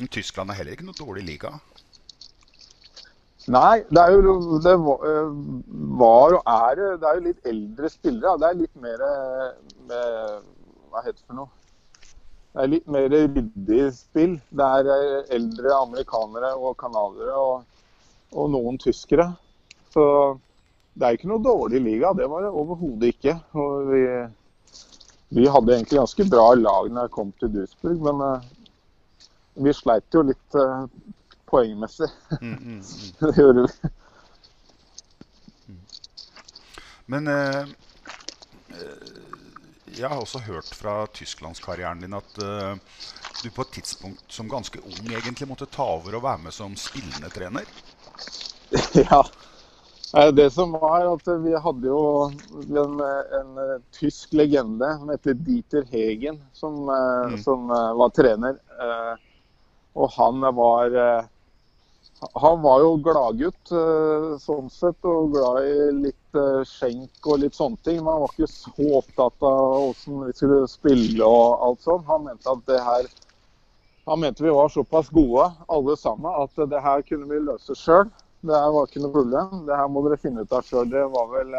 [0.00, 1.50] Men Tyskland er heller ikke noe dårlig liga.
[3.50, 5.30] Nei, det er jo det var, eh,
[6.00, 6.88] var og er det.
[7.00, 8.36] Det er jo litt eldre spillere.
[8.40, 9.46] Det er litt mer eh,
[9.90, 10.46] med,
[10.90, 11.50] Hva heter det for noe?
[12.50, 14.38] Det er litt mer ryddig spill.
[14.50, 14.90] Det er
[15.36, 17.84] eldre amerikanere og canadiere og,
[18.32, 19.28] og noen tyskere.
[19.90, 20.04] Så
[20.94, 22.12] det er ikke noe dårlig liga.
[22.16, 23.36] Det var det overhodet ikke.
[23.58, 24.02] Og vi,
[25.38, 29.24] vi hadde egentlig ganske bra lag når jeg kom til Duisburg, men uh,
[29.60, 30.86] vi sleit jo litt uh,
[31.50, 32.10] poengmessig.
[32.40, 32.82] Mm, mm, mm.
[33.26, 33.94] det gjorde vi.
[37.10, 37.60] Men eh,
[38.68, 39.08] eh,
[39.98, 42.76] jeg har også hørt fra tysklandskarrieren din at eh,
[43.42, 46.76] du på et tidspunkt som ganske ung egentlig måtte ta over og være med som
[46.78, 47.66] spillende trener.
[48.94, 49.24] Ja.
[50.16, 53.00] Eh, Det som var at vi hadde jo en,
[53.40, 57.36] en eh, tysk legende som heter Dieter Hegen, som, mm.
[57.44, 58.56] som eh, var trener.
[58.80, 59.12] Eh,
[59.94, 61.24] Og han var eh,
[62.42, 67.56] Han var jo gladgutt eh, sånn sett, og glad i litt eh, skjenk og litt
[67.56, 68.02] sånne ting.
[68.02, 72.04] Men han var ikke så opptatt av hvordan vi skulle spille og alt sånt.
[72.10, 73.08] Han mente at det her
[74.10, 78.08] han mente vi var såpass gode alle sammen at det her kunne vi løse sjøl.
[78.40, 79.64] Det her var ikke noe problem.
[79.68, 80.88] Det her må dere finne ut av sjøl.
[80.90, 81.54] Det var vel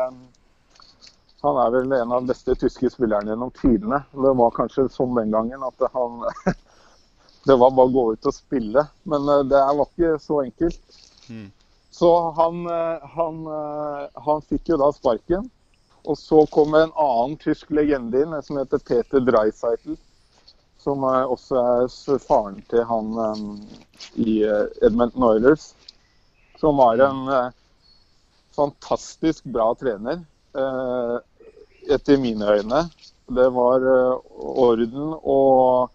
[1.42, 4.04] Han er vel en av de beste tyske spillerne gjennom tidene.
[4.14, 6.22] Det var kanskje sånn den gangen at han
[7.44, 8.84] Det var bare å gå ut og spille.
[9.10, 11.00] Men eh, det her var ikke så enkelt.
[11.92, 15.50] Så han, eh, han, eh, han fikk jo da sparken.
[16.10, 19.98] Og så kom en annen tysk legende inn, som heter Peter Dreisaitl.
[20.82, 23.50] Som også er faren til han um,
[24.18, 24.40] i
[24.82, 25.76] Edmund Oilers.
[26.62, 27.54] Som var en eh,
[28.56, 30.22] fantastisk bra trener,
[30.54, 31.16] eh,
[31.90, 32.84] etter mine øyne.
[33.32, 35.90] Det var eh, orden, og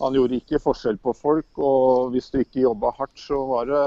[0.00, 1.48] han gjorde ikke forskjell på folk.
[1.58, 3.84] Og hvis du ikke jobba hardt, så var det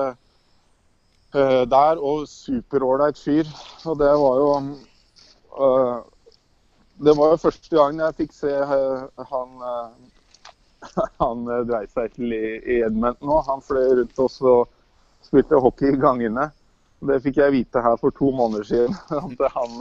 [1.36, 2.00] eh, der.
[2.00, 3.50] Og superålreit fyr.
[3.90, 4.50] Og det var jo
[5.68, 6.02] eh,
[7.04, 9.90] Det var jo første gang jeg fikk se eh, han uh,
[11.24, 13.42] han eh, seg til i, i Edmonton nå.
[13.50, 14.70] Han fløy rundt oss og
[15.26, 16.50] spilte hockey i gangene.
[17.04, 19.80] Det fikk jeg vite her for to måneder siden, at, han,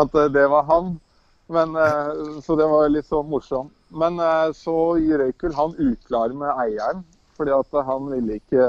[0.00, 0.94] at det var han.
[1.52, 3.72] Men, eh, så det var litt sånn morsomt.
[3.92, 7.02] Men eh, så røyk vel han uklar med eieren,
[7.36, 8.64] fordi at han ville ikke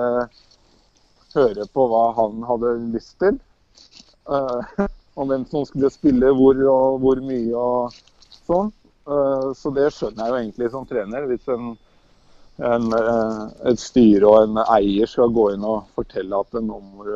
[1.33, 3.39] høre på hva han hadde lyst til.
[4.29, 7.97] Eh, Om hvem som skulle spille hvor og hvor mye og
[8.47, 8.71] sånn.
[9.05, 11.27] Eh, Så det skjønner jeg jo egentlig som trener.
[11.29, 11.75] Hvis en,
[12.57, 13.39] en, eh,
[13.71, 17.07] et styre og en eier skal gå inn og fortelle at nå må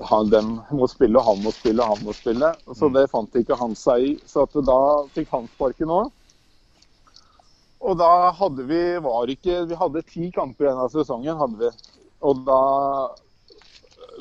[0.00, 2.52] han, dem må spille, og han må spille, og han må spille.
[2.72, 4.12] Så det fant ikke han seg i.
[4.24, 4.78] Så at da
[5.12, 6.12] fikk han sparken òg.
[7.84, 11.68] Og da hadde vi var ikke Vi hadde ti kamper igjen av sesongen, hadde vi.
[12.24, 12.62] Og da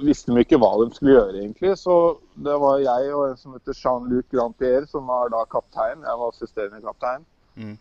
[0.04, 1.78] visste vi ikke hva de skulle gjøre, egentlig.
[1.80, 1.96] Så
[2.36, 6.04] det var jeg og en som heter Jean-Luc Grantier, som var da kaptein.
[6.04, 7.24] Jeg var assisterende kaptein.
[7.56, 7.78] Mm.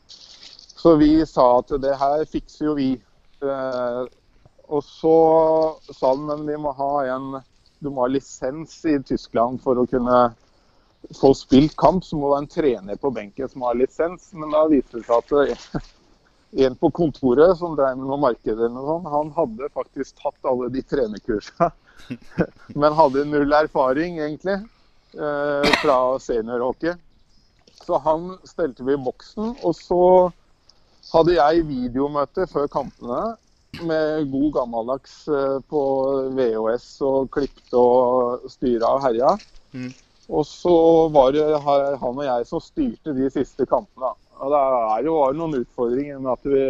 [0.83, 2.91] Så vi sa at det her fikser jo vi.
[3.43, 4.03] Eh,
[4.73, 5.17] og så
[5.95, 7.37] sa de men vi må ha en
[7.83, 10.19] du må ha lisens i Tyskland for å kunne
[11.19, 12.05] få spilt kamp.
[12.07, 14.29] Så må det være en trener på benken som har lisens.
[14.39, 15.89] Men da viste det seg at
[16.67, 21.71] en på kontoret som drev med noe marked han hadde faktisk tatt alle de trenerkursene.
[22.81, 24.59] Men hadde null erfaring, egentlig,
[25.15, 26.95] eh, fra seniorhockey.
[27.83, 29.57] Så han stelte vi i boksen.
[29.63, 30.03] Og så
[31.11, 33.35] hadde jeg videomøte før kampene
[33.81, 35.83] med god gammeldags eh, på
[36.37, 39.35] VHS og klippet og styra og herja.
[39.73, 39.91] Mm.
[40.33, 40.77] Og så
[41.13, 44.13] var det han og jeg som styrte de siste kampene.
[44.43, 46.65] Og det er jo var noen utfordringer med at vi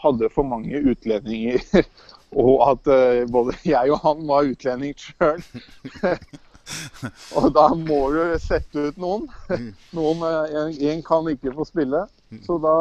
[0.00, 1.62] hadde for mange utlendinger.
[2.30, 5.40] Og at eh, både jeg og han var utlending sjøl.
[7.40, 9.24] og da må du sette ut noen.
[9.96, 12.04] Noen, eh, en, en kan ikke få spille.
[12.46, 12.76] Så da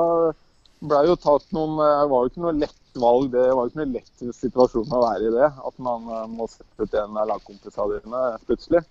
[0.80, 3.30] ble jo tatt noen eh, Det var jo ikke noe lett valg.
[3.34, 5.52] Det var jo ikke noe lett situasjon å være i det.
[5.70, 8.84] At man eh, må sette ut en av lagkompisene dine plutselig.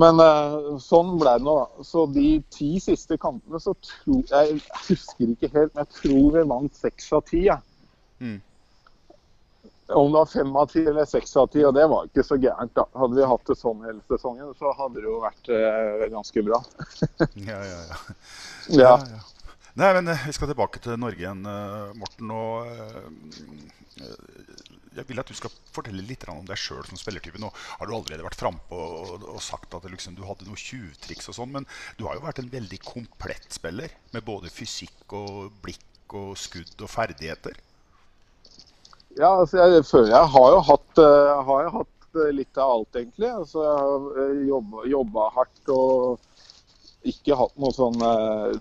[0.00, 1.58] Men eh, sånn ble det nå.
[1.62, 1.86] da.
[1.88, 6.48] Så de ti siste kampene så tror jeg husker ikke helt, men jeg tror vi
[6.54, 7.46] vant seks av ti.
[7.48, 7.60] Ja.
[8.20, 8.40] Mm.
[9.94, 12.38] Om det var fem av ti eller seks av ti, og det var ikke så
[12.40, 12.72] gærent.
[12.76, 12.86] da.
[12.96, 16.60] Hadde vi hatt det sånn hele sesongen, så hadde det jo vært eh, ganske bra.
[17.20, 18.02] Ja, ja, ja.
[18.72, 18.96] Ja.
[18.96, 19.22] ja.
[19.74, 22.30] Nei, men eh, Vi skal tilbake til Norge igjen, eh, Morten.
[22.30, 23.08] og eh,
[24.04, 24.52] eh,
[24.94, 27.40] Jeg vil at du skal fortelle litt om deg sjøl som spillertype.
[27.42, 31.32] Nå har du allerede vært frampå og, og sagt at liksom, du hadde noen tjuvtriks
[31.32, 31.66] og sånn, men
[31.98, 36.78] du har jo vært en veldig komplett spiller med både fysikk og blikk og skudd
[36.78, 37.58] og ferdigheter.
[39.18, 42.72] Ja, altså jeg føler jeg har jo hatt, uh, har jeg hatt eh, litt av
[42.76, 43.30] alt, egentlig.
[43.30, 48.56] Altså, jeg har eh, jobba, hardt og ikke hatt noe sånn eh,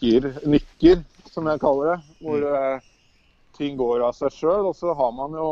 [0.00, 1.98] nykker, nykker, som jeg kaller det.
[2.24, 2.88] Hvor mm.
[3.58, 4.70] ting går av seg sjøl.
[4.70, 5.50] Og så har man jo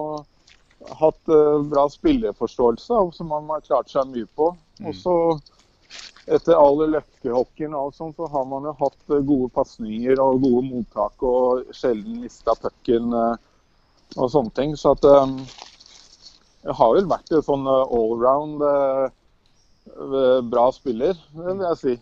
[0.98, 4.52] hatt eh, bra spilleforståelse, som man har klart seg mye på.
[4.86, 5.14] Og så
[6.28, 10.42] etter all løkkehockeyen og alt sånt, så har man jo hatt eh, gode pasninger og
[10.44, 13.12] gode mottak og sjelden mista pucken.
[13.12, 13.36] eh,
[14.16, 14.74] og sånne ting.
[14.78, 15.38] Så at um,
[16.64, 19.10] jeg har vel vært en sånn allround uh,
[20.48, 21.94] bra spiller, vil jeg si.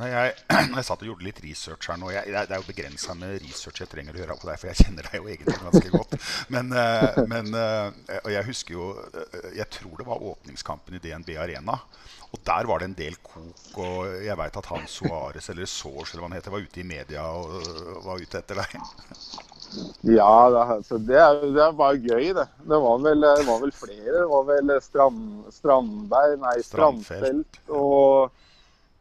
[0.00, 0.36] Nei, jeg,
[0.78, 3.82] jeg satt og gjorde litt research her nå jeg, Det er jo begrensa med research
[3.82, 6.16] jeg trenger å gjøre på deg, for jeg kjenner deg jo egentlig ganske godt.
[6.54, 11.02] Men, eh, men eh, Og jeg husker jo eh, Jeg tror det var åpningskampen i
[11.04, 11.76] DNB Arena.
[12.30, 13.62] Og der var det en del kok.
[13.82, 16.86] Og jeg veit at han Suárez, eller Source, eller hva han heter, var ute i
[16.86, 18.76] media og var ute etter deg.
[20.06, 21.18] Ja, altså, det,
[21.56, 22.46] det bare gøy, det.
[22.70, 24.14] Det var vel, det var vel flere.
[24.14, 25.26] Det var vel Strand,
[25.58, 26.54] Strandberg, nei.
[26.66, 28.30] Strandfelt og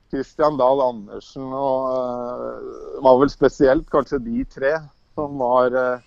[0.10, 1.47] Christian Dahl Andersen.
[1.53, 2.60] Og uh,
[2.95, 4.74] det var vel spesielt kanskje de tre
[5.18, 6.05] som var uh,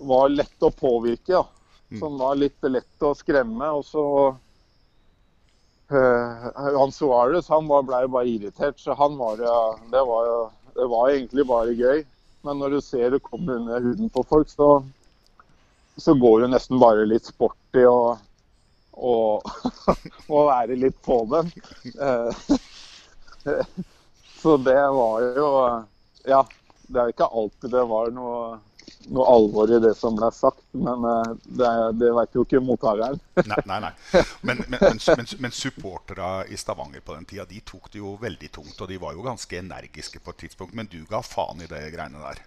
[0.00, 1.32] var lett å påvirke.
[1.38, 1.46] Ja.
[1.98, 3.66] Som var litt lett å skremme.
[3.74, 4.04] Og så
[5.90, 6.46] uh,
[6.78, 9.58] Han Suárez han var- ble jo bare irritert, så han var jo
[9.90, 10.38] det, var jo
[10.76, 12.04] det var egentlig bare gøy.
[12.46, 14.82] Men når du ser det kommer under huden på folk, så,
[16.00, 18.16] så går det nesten bare litt sporty og,
[19.10, 19.44] og,
[20.28, 21.50] og være litt på dem.
[22.00, 22.30] Eh,
[24.40, 25.48] Så det var jo
[26.24, 26.40] Ja,
[26.90, 28.58] det er ikke alltid det var noe,
[29.14, 31.70] noe alvor i det som ble sagt, men eh, det,
[32.00, 33.20] det vet jo ikke mottakeren.
[33.44, 33.78] Nei, nei.
[33.86, 34.22] nei.
[34.42, 38.50] Men, men, men, men, supporterne i Stavanger på den tida de tok det jo veldig
[38.56, 38.80] tungt.
[38.80, 40.74] Og de var jo ganske energiske på et tidspunkt.
[40.76, 42.42] Men du ga faen i det greiene der.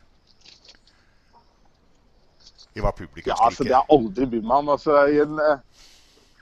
[3.29, 4.73] Ja, altså, det har aldri brydd meg om.
[4.75, 5.89] Altså, en, eh,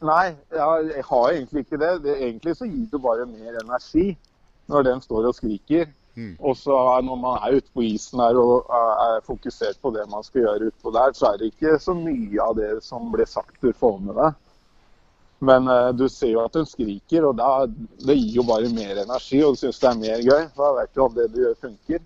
[0.09, 0.25] nei,
[0.55, 1.93] jeg, jeg har egentlig ikke det.
[2.07, 2.17] det.
[2.17, 4.09] Egentlig så gir det bare mer energi
[4.71, 5.91] når den står og skriker.
[6.43, 10.03] Og så når man er ute på isen her og er er fokusert på det
[10.11, 13.25] man skal gjøre utpå der, så er det ikke så mye av det som blir
[13.25, 14.39] sagt du får med deg.
[15.41, 17.65] Men uh, du ser jo at hun skriker, og da,
[18.05, 19.39] det gir jo bare mer energi.
[19.41, 22.03] Og du syns det er mer gøy, da vet du at det du gjør, funker.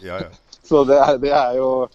[0.00, 0.30] Ja, ja.
[0.66, 1.86] Så det er, det er jo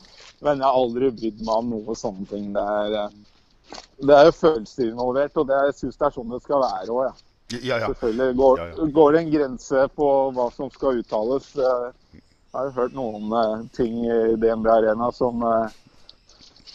[0.41, 2.47] Men jeg har aldri brydd meg om noe sånne ting.
[2.55, 6.31] Det er, eh, det er jo følelser involvert, og det, jeg syns det er sånn
[6.31, 7.30] det skal være òg, ja.
[7.61, 7.87] Ja, ja.
[7.91, 11.51] Selvfølgelig går, Ja, går det en grense på hva som skal uttales.
[11.55, 12.19] Eh,
[12.51, 15.69] Jeg har hørt noen eh, ting i DNB Arena som eh,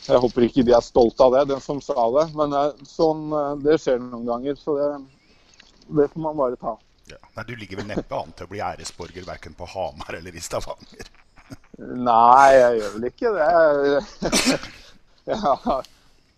[0.06, 2.26] Jeg håper ikke de er stolt av det, den som sa det.
[2.38, 2.54] Men
[2.86, 3.26] sånn,
[3.64, 4.88] det skjer noen ganger, så det,
[5.98, 6.76] det får man bare ta.
[7.10, 7.18] ja.
[7.36, 10.40] Nei, du ligger vel neppe an til å bli æresborger verken på Hamar eller i
[10.40, 11.10] Stavanger.
[11.78, 13.50] Nei, jeg gjør vel ikke det.
[15.34, 15.52] ja,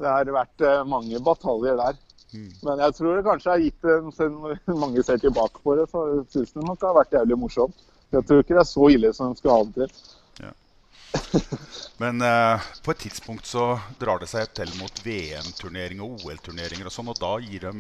[0.01, 2.01] det har vært mange bataljer der.
[2.35, 6.05] Men jeg tror det kanskje har gitt en, Siden mange ser tilbake på det, så
[6.33, 7.87] syns de nok det har vært jævlig morsomt.
[8.13, 10.18] Jeg tror ikke det er så ille som de skal ha det til.
[12.01, 13.63] Men eh, på et tidspunkt så
[13.99, 17.73] drar det seg til mot VM-turneringer og OL-turneringer og sånn, og da gir de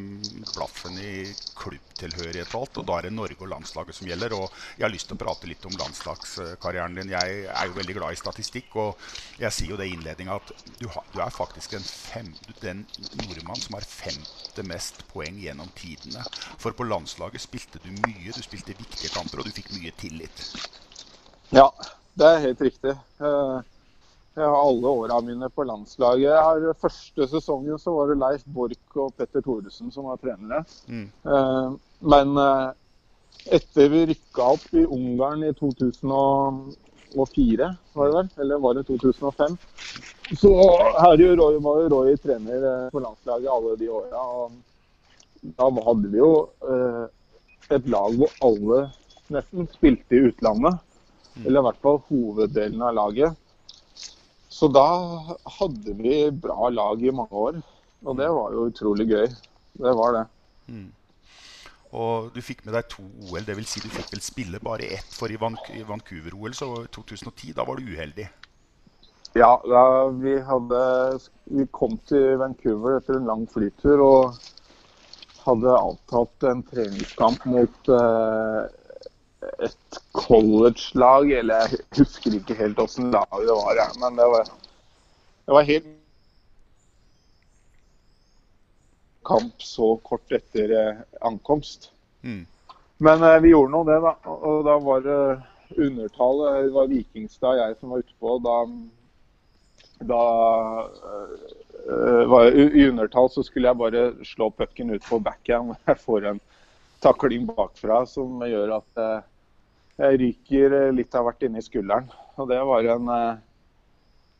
[0.56, 1.12] blaffen i
[1.60, 4.34] klubbtilhørighet og alt, og da er det Norge og landslaget som gjelder.
[4.34, 7.12] Og jeg har lyst til å prate litt om landslagskarrieren din.
[7.14, 9.06] Jeg er jo veldig glad i statistikk, og
[9.38, 10.50] jeg sier jo det i innledninga at
[10.80, 12.32] du, har, du er faktisk fem,
[12.64, 12.82] den
[13.22, 16.24] nordmann som har femte mest poeng gjennom tidene.
[16.58, 20.42] For på landslaget spilte du mye, du spilte viktige kamper, og du fikk mye tillit.
[21.54, 21.70] Ja,
[22.18, 22.94] det er helt riktig.
[23.20, 23.58] Eh,
[24.38, 26.30] Jeg har alle åra mine på landslaget.
[26.38, 30.60] Har Første sesongen så var det Leif Borch og Petter Thoresen som var trenere.
[30.86, 31.08] Mm.
[32.12, 32.68] Men eh,
[33.58, 37.66] etter vi rykka opp i Ungarn i 2004,
[37.98, 38.28] var det vel?
[38.44, 39.58] Eller var det 2005?
[40.38, 40.50] Så
[41.00, 44.22] her jo Roy, var jo Roy trener eh, på landslaget alle de åra.
[45.58, 46.30] Da hadde vi jo
[46.62, 47.04] eh,
[47.74, 48.78] et lag hvor alle
[49.34, 50.78] nesten spilte i utlandet.
[51.44, 53.36] Eller i hvert fall hoveddelen av laget.
[54.48, 54.88] Så da
[55.58, 57.60] hadde vi bra lag i mange år.
[58.06, 59.26] Og det var jo utrolig gøy.
[59.78, 60.24] Det var det.
[61.96, 63.70] Og du fikk med deg to OL, dvs.
[63.70, 65.14] Si du fikk vel spille bare ett.
[65.14, 68.28] For i, Vancouver-OL så i 2010, da var du uheldig.
[69.36, 70.78] Ja, da vi hadde
[71.52, 74.38] Vi kom til Vancouver etter en lang flytur og
[75.44, 78.62] hadde avtalt en treningskamp mot eh,
[79.58, 81.30] et college-lag.
[81.40, 84.50] Eller jeg husker ikke helt åssen lag det var, jeg, men det var,
[85.46, 85.94] det var helt
[89.28, 91.90] kamp så kort etter eh, ankomst.
[92.24, 92.46] Mm.
[93.04, 94.14] Men eh, vi gjorde nå det, da.
[94.26, 95.18] Og da var det
[95.76, 96.44] undertall.
[96.48, 98.38] eh, Det var Vikingstad jeg som var utpå.
[98.38, 98.56] og Da,
[100.12, 100.22] da
[101.84, 105.76] eh, var I undertall så skulle jeg bare slå pucken ut på backhand.
[106.32, 106.40] En
[107.02, 109.26] takling bakfra som gjør at eh,
[109.98, 112.08] jeg ryker eh, litt av hvert inni skulderen.
[112.38, 113.44] Og det var en eh,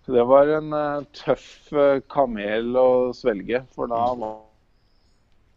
[0.09, 0.73] det var en
[1.13, 1.69] tøff
[2.09, 4.39] kamel å svelge, for da var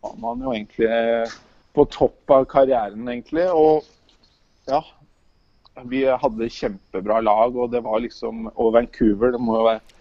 [0.02, 0.90] var man jo egentlig
[1.78, 3.46] på topp av karrieren, egentlig.
[3.54, 3.86] Og
[4.68, 4.82] ja,
[5.88, 9.96] vi hadde kjempebra lag, og det var liksom Og Vancouver, det må jo være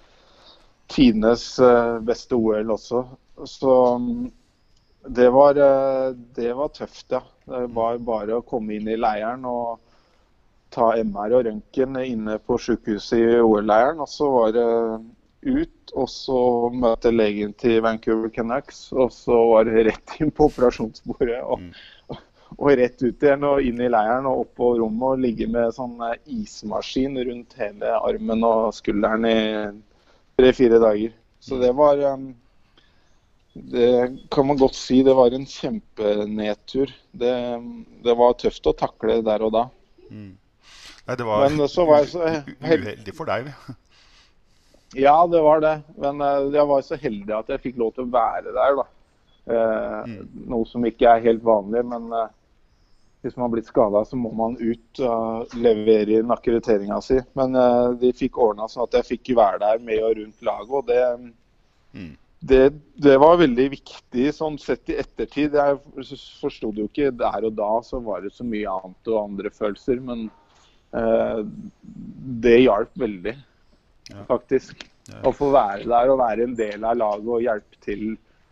[0.90, 1.44] tidenes
[2.08, 3.04] beste OL også.
[3.46, 4.32] Så mm,
[5.06, 7.22] det var, eh, det var tøft, ja.
[7.44, 9.80] Det var bare å komme inn i leiren og
[10.70, 14.02] ta MR og røntgen inne på sykehuset i OL-leiren.
[14.04, 14.66] Og så var det
[15.40, 16.40] ut, og så
[16.74, 18.90] møte legen til Vancouver Canucks.
[18.92, 21.64] Og så var det rett inn på operasjonsbordet og,
[22.58, 25.74] og rett ut igjen og inn i leiren og opp på rommet og ligge med
[25.74, 29.40] sånn eh, ismaskin rundt hele armen og skulderen i
[30.38, 31.16] tre-fire dager.
[31.40, 32.30] Så det var eh,
[33.54, 35.00] Det kan man godt si.
[35.02, 36.92] Det var en kjempenedtur.
[37.10, 37.34] Det,
[38.04, 39.64] det var tøft å takle der og da.
[40.10, 42.56] Nei, det var Men så var jeg så heldig.
[42.62, 43.50] uheldig for deg.
[44.98, 45.76] Ja, det var det.
[45.98, 48.86] Men eh, jeg var så heldig at jeg fikk lov til å være der, da.
[49.50, 50.14] Eh,
[50.50, 51.82] Noe som ikke er helt vanlig.
[51.90, 52.30] Men eh,
[53.22, 57.18] hvis man har blitt skada, så må man ut og levere inn akkrediteringa si.
[57.38, 60.74] Men eh, de fikk ordna sånn at jeg fikk være der med og rundt laget.
[60.80, 61.02] og det
[62.40, 65.56] det, det var veldig viktig sånn sett i ettertid.
[65.58, 66.06] Jeg
[66.40, 69.52] forsto det jo ikke der og da, så var det så mye annet og andre
[69.52, 70.00] følelser.
[70.04, 70.26] Men
[70.96, 71.42] eh,
[72.40, 73.36] det hjalp veldig,
[74.30, 74.86] faktisk.
[75.26, 78.04] Å få være der og være en del av laget og hjelpe til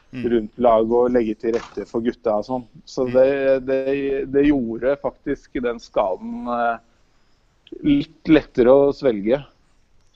[0.09, 2.66] rundt laget og legge til rette for gutta og sånn.
[2.89, 3.28] Så det,
[3.68, 3.80] det,
[4.32, 6.76] det gjorde faktisk den skaden eh,
[7.84, 9.41] litt lettere å svelge.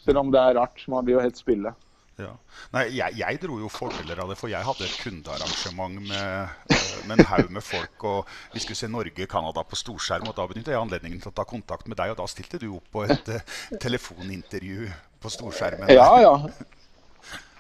[0.03, 0.85] Selv om det er rart.
[0.91, 1.73] Man blir jo helt spille.
[2.21, 2.33] Ja.
[2.75, 6.91] Nei, jeg, jeg dro jo fordeler av det, for jeg hadde et kundearrangement med, eh,
[7.09, 8.05] med en haug med folk.
[8.05, 11.47] og Vi skulle se Norge-Canada på storskjerm, og da benyttet jeg anledningen til å ta
[11.49, 12.13] kontakt med deg.
[12.13, 14.91] Og da stilte du opp på et uh, telefonintervju
[15.23, 15.93] på storskjermen.
[15.95, 16.37] Ja, ja.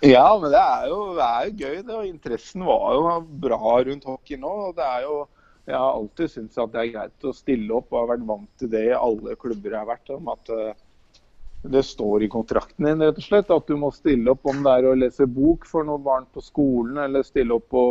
[0.02, 1.76] Ja, men det er jo, det er jo gøy.
[1.86, 3.02] det, og Interessen var jo
[3.44, 4.50] bra rundt hockey nå.
[4.68, 5.20] og det er jo,
[5.62, 8.48] Jeg har alltid syntes at det er greit å stille opp, og har vært vant
[8.58, 10.10] til det i alle klubber jeg har vært.
[10.10, 10.80] om at eh,
[11.62, 14.72] Det står i kontrakten din rett og slett, at du må stille opp om det
[14.72, 17.82] er å lese bok for noen barn på skolen, eller stille opp på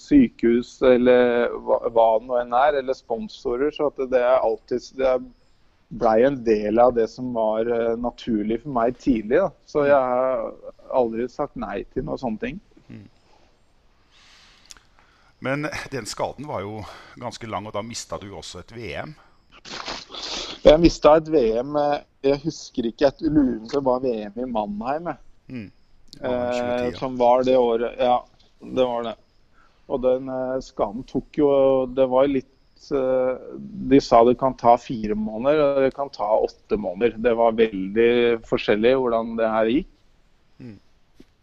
[0.00, 3.74] sykehus, eller hva, det nå enn er, eller sponsorer.
[3.74, 5.12] så at det er alltid, det
[5.88, 9.42] blei en del av det som var eh, naturlig for meg tidlig.
[9.44, 9.52] Da.
[9.68, 10.48] Så jeg har
[10.96, 12.64] aldri sagt nei til noen sånne ting.
[15.38, 16.82] Men den skaden var jo
[17.16, 19.14] ganske lang, og da mista du også et VM.
[20.64, 24.50] Jeg mista et VM eh, Jeg husker ikke, jeg lurer på det var VM i
[24.50, 25.10] Mannheim.
[25.48, 25.70] Mm.
[26.20, 27.98] Eh, som var det året.
[28.00, 28.20] Ja,
[28.60, 29.16] det var det.
[29.88, 31.50] Og den eh, skaden tok jo
[31.94, 33.44] Det var litt eh,
[33.92, 37.16] De sa det kan ta fire måneder, og det kan ta åtte måneder.
[37.22, 38.10] Det var veldig
[38.48, 39.94] forskjellig hvordan det her gikk.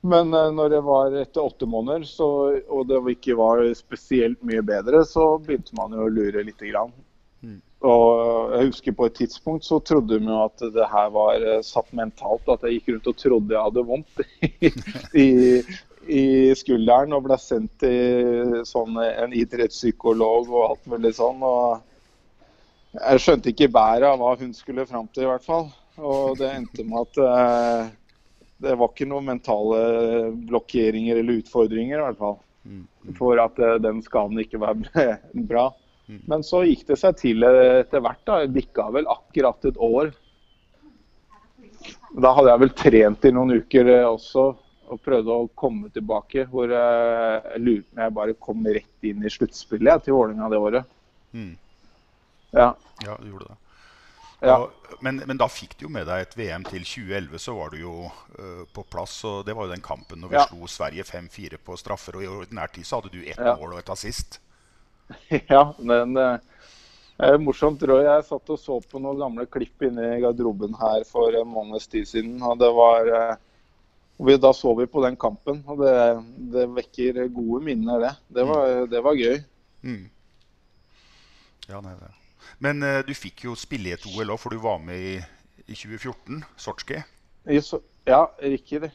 [0.05, 2.27] Men eh, når det var etter åtte måneder, så,
[2.69, 6.93] og det ikke var spesielt mye bedre, så begynte man jo å lure lite grann.
[7.83, 11.63] Og jeg husker på et tidspunkt så trodde de jo at det her var eh,
[11.65, 12.47] satt mentalt.
[12.49, 14.71] At jeg gikk rundt og trodde jeg hadde vondt i,
[15.25, 15.27] i,
[16.07, 16.23] i
[16.57, 21.43] skulderen og ble sendt til sånn, en idrettspsykolog og alt mulig sånn.
[21.45, 25.69] Og jeg skjønte ikke bæret av hva hun skulle fram til, i hvert fall.
[25.99, 27.93] Og det endte med at eh,
[28.65, 29.79] det var ikke noen mentale
[30.47, 32.37] blokkeringer eller utfordringer, i hvert fall.
[33.19, 34.79] For at eh, den skaden ikke var
[35.51, 35.69] bra.
[36.05, 38.21] Men så gikk det seg til etter hvert.
[38.27, 40.11] da, jeg bikka vel akkurat et år.
[42.15, 44.45] Da hadde jeg vel trent i noen uker eh, også
[44.85, 46.45] og prøvde å komme tilbake.
[46.51, 50.49] Hvor eh, jeg lurte på om jeg bare kom rett inn i sluttspillet til Vålerenga
[50.53, 50.91] det året.
[51.33, 51.53] Mm.
[52.55, 52.69] Ja.
[53.03, 53.57] Ja, du gjorde det.
[54.45, 54.59] Ja.
[54.61, 57.71] Og, men, men da fikk du jo med deg et VM til 2011, så var
[57.73, 59.17] du jo uh, på plass.
[59.25, 60.45] og Det var jo den kampen når vi Ja.
[60.51, 62.19] slo Sverige 5-4 på straffer.
[62.19, 63.55] Og i ordinær tid så hadde du ett Ja.
[63.57, 64.39] mål og et assist.
[65.53, 66.37] Ja, men eh,
[67.17, 67.79] det morsomt.
[67.79, 68.09] tror jeg.
[68.09, 71.87] Jeg satt og så på noen gamle klipp inne i garderoben her for en måneds
[71.91, 72.41] tid siden.
[72.43, 73.11] og det var...
[73.19, 73.35] eh,
[74.17, 75.93] vi, Da så vi på den kampen, og det,
[76.53, 78.13] det vekker gode minner, det.
[78.37, 79.41] Det var, det var gøy.
[79.83, 80.05] Mm.
[81.67, 82.11] Ja, nei, det.
[82.63, 85.15] Men eh, du fikk jo spille i et OL òg, for du var med i,
[85.65, 86.45] i 2014.
[86.61, 87.01] Sotsji.
[88.07, 88.91] Ja, riktig.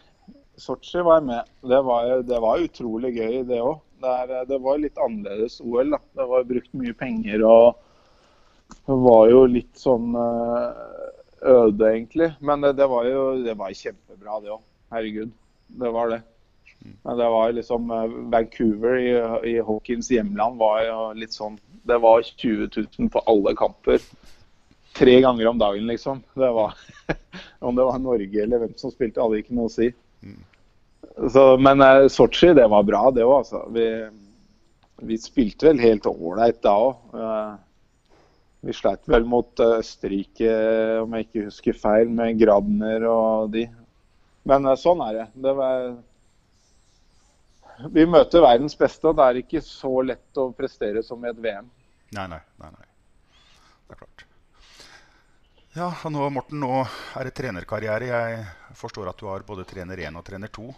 [0.61, 1.53] Sotsji var jeg med.
[1.69, 3.77] Det var, det var utrolig gøy, det òg.
[4.01, 5.91] Det, er- det var litt annerledes OL.
[5.97, 6.01] da.
[6.17, 7.87] Det var brukt mye penger og
[8.87, 10.83] det var jo litt sånn eh,
[11.51, 12.29] øde, egentlig.
[12.41, 14.61] Men det, det var jo det var kjempebra, det òg.
[14.95, 15.33] Herregud.
[15.81, 16.21] Det var det.
[17.05, 19.11] Men det var liksom eh, Vancouver i,
[19.53, 23.99] i Hawkins hjemland var jo litt sånn Det var 20 000 på alle kamper.
[24.97, 26.23] Tre ganger om dagen, liksom.
[26.35, 26.75] Det var
[27.61, 29.91] Om det var Norge eller hvem som spilte, hadde ikke noe å si.
[31.17, 33.65] Så, men eh, Sotsji, det var bra, det òg, altså.
[33.75, 33.87] Vi,
[35.11, 37.11] vi spilte vel helt ålreit da òg.
[38.61, 40.53] Vi sleit vel mot eh, Østerrike,
[41.01, 43.67] om jeg ikke husker feil, med Grabner og de.
[44.49, 45.27] Men eh, sånn er det.
[45.47, 45.91] det var,
[47.89, 51.41] vi møter verdens beste, og det er ikke så lett å prestere som i et
[51.41, 51.71] VM.
[52.17, 52.87] Nei, nei, nei, nei.
[53.89, 54.27] Det er klart.
[55.77, 58.11] Ja, og nå, Morten, nå er det trenerkarriere.
[58.11, 60.69] Jeg forstår at du har både trener 1 og trener 2.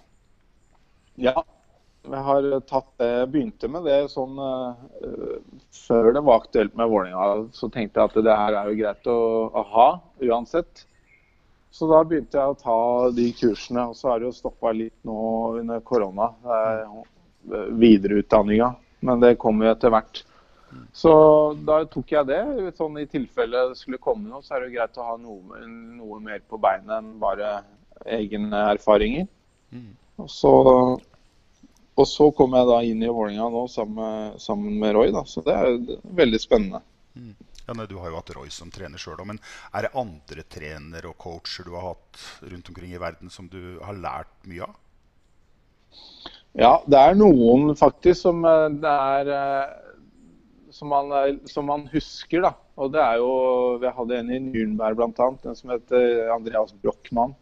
[1.23, 1.45] Ja,
[2.03, 3.09] jeg har tatt det.
[3.09, 5.37] Jeg begynte med det sånn uh,
[5.85, 9.11] Før det var aktuelt med Vålerenga, så tenkte jeg at det her er jo greit
[9.12, 9.87] å, å ha
[10.27, 10.87] uansett.
[11.73, 12.81] Så da begynte jeg å ta
[13.14, 13.87] de kursene.
[13.93, 15.23] Og så har det jo stoppa litt nå
[15.62, 17.03] under korona, Uh,
[17.75, 18.68] videreutdanninga.
[19.03, 20.20] Men det kommer jo etter hvert.
[20.95, 21.12] Så
[21.66, 22.43] da tok jeg det.
[22.79, 25.62] Sånn I tilfelle det skulle komme noe, så er det jo greit å ha noe,
[25.66, 27.57] noe mer på beinet enn bare
[28.07, 29.27] egne erfaringer.
[30.23, 30.53] Og så,
[31.99, 35.22] og så kom jeg da inn i Vålerenga nå sammen med, sammen med Roy, da.
[35.28, 36.80] Så det er jo veldig spennende.
[37.62, 39.38] Ja, nei, du har jo hatt Roy som trener sjøl òg, men
[39.76, 43.78] er det andre trenere og coacher du har hatt rundt omkring i verden som du
[43.84, 44.78] har lært mye av?
[46.59, 49.78] Ja, det er noen faktisk som eh, det er eh,
[50.72, 52.55] som man, er- som man husker, da.
[52.80, 53.30] Og det er jo
[53.82, 55.28] Vi hadde en i Nürnberg bl.a.
[55.45, 57.34] En som heter Andreas Brochmann.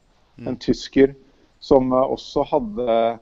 [0.43, 1.15] En tysker
[1.63, 3.19] som eh, også hadde eh,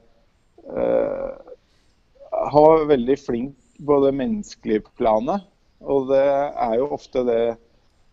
[0.67, 3.55] Han var veldig flink
[3.85, 5.45] på det menneskelige planet.
[5.79, 7.43] Og det er jo ofte det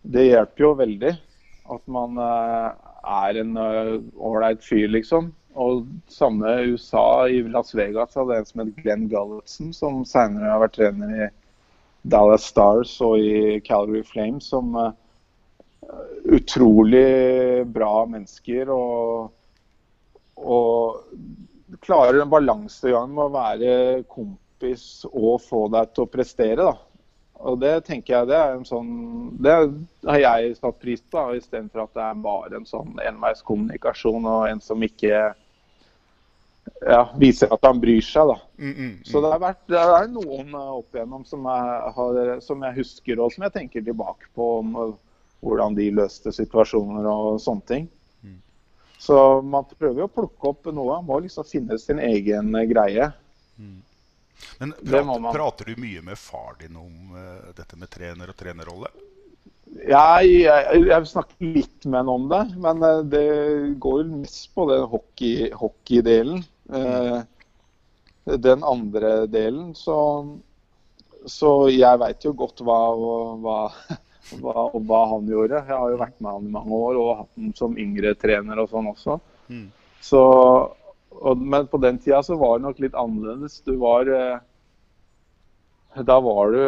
[0.07, 1.09] Det hjelper jo veldig
[1.67, 2.67] at man eh,
[3.03, 3.89] er en eh,
[4.23, 5.33] ålreit fyr, liksom.
[5.57, 10.61] Og samme USA, i Las Vegas, hadde en som het Glenn Gulletson, som senere har
[10.63, 11.27] vært trener i
[12.07, 14.93] Dallas Stars og i Calgary Flames, som uh,
[16.37, 18.71] utrolig bra mennesker.
[18.71, 19.33] og
[20.37, 21.01] og
[21.83, 23.71] klarer en balansegang med å være
[24.11, 26.67] kompis og få deg til å prestere.
[26.67, 26.75] da.
[27.47, 28.93] Og Det tenker jeg det er en sånn,
[29.43, 29.57] det
[30.07, 34.63] har jeg satt pris på, istedenfor at det er bare en sånn enveiskommunikasjon og en
[34.63, 35.11] som ikke
[36.81, 38.31] ja, viser at han bryr seg.
[38.31, 38.37] da.
[39.05, 43.21] Så det, har vært, det er noen opp igjennom som jeg, har, som jeg husker
[43.21, 44.73] og som jeg tenker tilbake på om
[45.45, 47.87] hvordan de løste situasjoner og sånne ting.
[48.99, 50.97] Så man prøver jo å plukke opp noe.
[50.97, 52.67] Man må liksom finne sin egen greie.
[52.71, 53.11] greie.
[54.59, 55.33] Men prater, man.
[55.33, 58.89] prater du mye med far din om uh, dette med trener og trenerrolle?
[59.67, 63.25] Jeg, jeg, jeg snakker litt med ham om det, men uh, det
[63.83, 66.45] går mest på den hockey- hockeydelen.
[66.73, 67.19] Eh,
[68.37, 69.97] den andre delen, så,
[71.25, 72.79] så jeg veit jo godt hva,
[73.39, 73.59] hva,
[74.41, 75.63] hva, hva han gjorde.
[75.63, 78.59] Jeg har jo vært med han i mange år og hatt ham som yngre trener
[78.63, 79.19] og sånn også.
[80.03, 80.21] Så,
[81.17, 83.61] og, men på den tida så var det nok litt annerledes.
[83.65, 84.37] Du var eh,
[86.05, 86.63] da var du,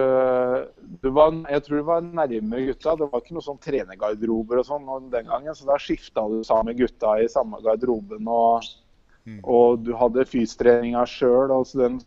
[1.03, 2.95] du var, Jeg tror du var nærme gutta.
[2.97, 5.55] Det var ikke noe sånn trenergarderober og sånn den gangen.
[5.55, 8.25] Så da skifta du sammen med gutta i samme garderoben.
[8.25, 8.71] Og,
[9.43, 11.51] og du hadde fystreninga sjøl.
[11.53, 11.99] Altså den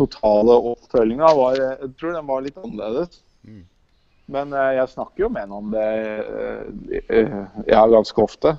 [0.00, 3.20] totale oppfølginga var Jeg tror den var litt annerledes.
[4.26, 8.58] Men eh, jeg snakker jo med ham om det eh, eh, ja, ganske ofte.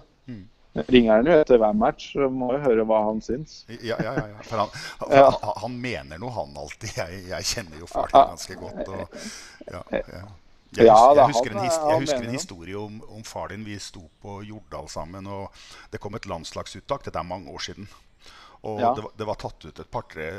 [0.74, 3.60] Jeg ringer han jo etter hver match, så må jo høre hva han syns.
[3.70, 4.24] Ja, ja, ja.
[4.32, 4.40] ja.
[4.48, 5.28] For han, for Ja.
[5.30, 6.96] han, han mener noe, han alltid.
[6.98, 8.90] Jeg, jeg kjenner jo far din ganske godt.
[8.90, 9.20] Og,
[9.70, 10.24] ja, ja.
[10.74, 13.62] Jeg, husker, jeg husker, en, jeg husker en historie om, om far din.
[13.68, 15.54] Vi sto på Jordal sammen, og
[15.94, 17.06] det kom et landslagsuttak.
[17.06, 17.86] Dette er mange år siden.
[18.64, 18.96] Og Ja.
[18.98, 20.32] det, var, det var tatt ut et par-tre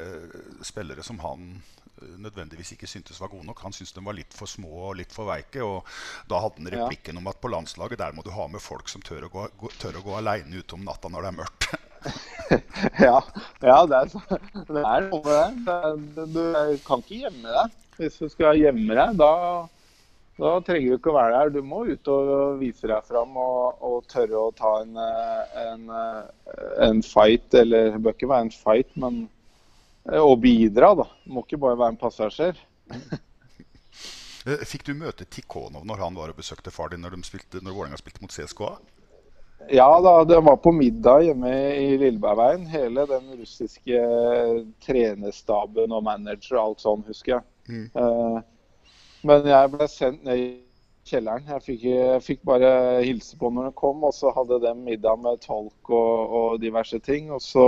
[0.66, 1.62] spillere som han
[2.18, 3.60] nødvendigvis ikke syntes var gode nok.
[3.66, 5.62] Han syntes de var litt for små og litt for veike.
[5.64, 5.84] Og
[6.30, 6.84] da hadde han Ja.
[6.84, 9.48] replikken om at på landslaget der må du ha med folk som tør å gå,
[9.60, 11.68] gå, tør å gå aleine ute om natta når det er mørkt.
[13.00, 13.16] Ja,
[13.64, 16.26] ja det, er, det er noe med det.
[16.26, 16.26] det.
[16.34, 17.78] Du kan ikke gjemme deg.
[17.96, 19.30] Hvis du skal gjemme deg, da,
[20.36, 21.52] da trenger du ikke å være der.
[21.54, 25.88] Du må ut og vise deg fram og, og tørre å ta en, eh, en,
[25.88, 27.48] eh, en fight.
[27.56, 29.22] Eller det bør ikke være en fight, men
[30.12, 31.06] eh, å bidra, da.
[31.26, 32.60] Må ikke bare være en passasjer.
[34.44, 37.76] Eh, Fikk du møte Tikhonov når han var og besøkte far din når, spilte, når
[37.78, 38.74] Vålerenga spilte mot CSKA?
[39.72, 42.66] Ja da, det var på middag hjemme i Lillebergveien.
[42.68, 44.00] Hele den russiske
[44.84, 47.46] trenerstaben og manager og alt sånn, husker jeg.
[47.96, 48.42] Eh,
[49.24, 50.48] men jeg ble sendt ned i
[51.08, 51.48] kjelleren.
[51.48, 52.72] Jeg fikk, jeg fikk bare
[53.04, 57.00] hilse på når den kom, og så hadde de middag med tolk og, og diverse
[57.04, 57.32] ting.
[57.32, 57.66] Og så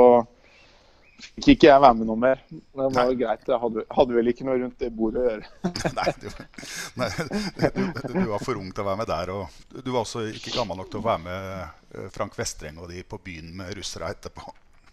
[1.17, 2.43] fikk ikke jeg være med noe mer.
[2.51, 3.47] Det var jo greit.
[3.49, 5.51] Jeg hadde, hadde vel ikke noe rundt det bordet å gjøre.
[5.99, 6.29] nei, du,
[7.01, 7.09] nei
[7.77, 9.33] du, du var for ung til å være med der.
[9.37, 12.93] Og du var også ikke gammel nok til å være med eh, Frank Vestreng og
[12.93, 14.45] de på byen med russere etterpå.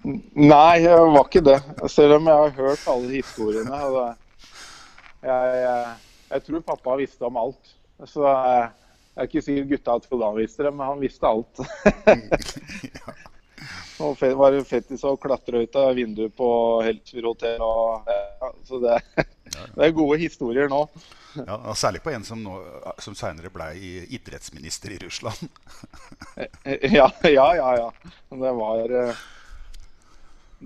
[0.03, 1.59] Nei, jeg var ikke det.
[1.91, 3.83] Selv om jeg har hørt alle historiene.
[3.83, 4.15] Jeg,
[5.27, 5.99] jeg,
[6.33, 7.75] jeg tror pappa visste om alt.
[8.09, 8.71] Så jeg,
[9.13, 11.63] jeg er ikke sikkert gutta trodde han visste det, men han visste alt.
[14.01, 16.47] Og var det fettis å klatre ut av vinduet på
[16.85, 17.61] Helsfyr hotell.
[17.61, 18.97] Ja, så det,
[19.75, 20.87] det er gode historier nå.
[21.33, 22.57] Ja, og Særlig på en som, nå,
[23.01, 23.69] som senere ble
[24.13, 25.45] idrettsminister i Russland.
[26.97, 27.69] Ja, ja, ja.
[27.77, 27.87] ja.
[28.29, 29.23] Det var eh,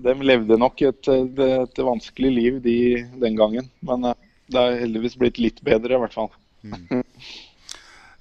[0.04, 2.76] De levde nok et, et, vanskelig liv de,
[3.20, 3.68] den gangen.
[3.84, 6.32] Men eh, det er heldigvis blitt litt bedre, i hvert fall.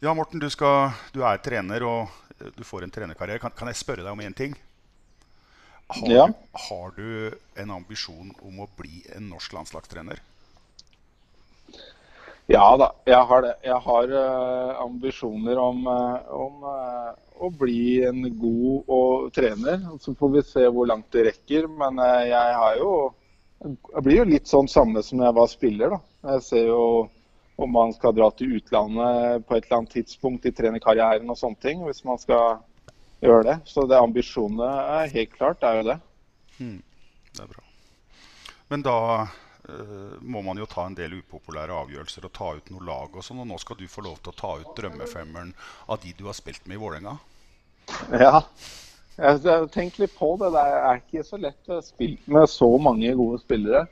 [0.04, 3.42] Ja, Morten, du, skal, du er trener og eh, du får en trenerkarriere.
[3.42, 4.54] Kan, kan jeg spørre deg om én ting?
[5.88, 6.30] Har, Ja.
[6.52, 10.20] har du en ambisjon om å bli en norsk landslagstrener?
[12.48, 13.54] Ja da, jeg har det.
[13.64, 17.12] Jeg har uh, ambisjoner om, uh, om, uh,
[17.44, 19.82] å bli en god og trener.
[20.00, 21.68] Så får vi se hvor langt det rekker.
[21.68, 23.14] Men jeg har jo
[23.58, 26.00] Jeg blir jo litt sånn samme som jeg var spiller, da.
[26.36, 27.10] Jeg ser jo
[27.58, 31.58] om man skal dra til utlandet på et eller annet tidspunkt i trenerkarrieren og sånne
[31.66, 31.82] ting.
[31.88, 32.60] Hvis man skal
[33.24, 33.58] gjøre det.
[33.70, 34.70] Så det ambisjonene
[35.02, 35.98] er helt klart, er jo det.
[36.58, 37.64] Det er bra.
[38.68, 42.88] Men da uh, må man jo ta en del upopulære avgjørelser og ta ut noe
[42.88, 43.44] lag og sånn.
[43.44, 45.54] Og nå skal du få lov til å ta ut drømmefemmeren
[45.88, 47.18] av de du har spilt med i Vålerenga.
[48.12, 48.44] Ja.
[49.18, 50.52] Jeg jeg litt på det.
[50.54, 53.88] Det er ikke så lett å spille med så mange gode spillere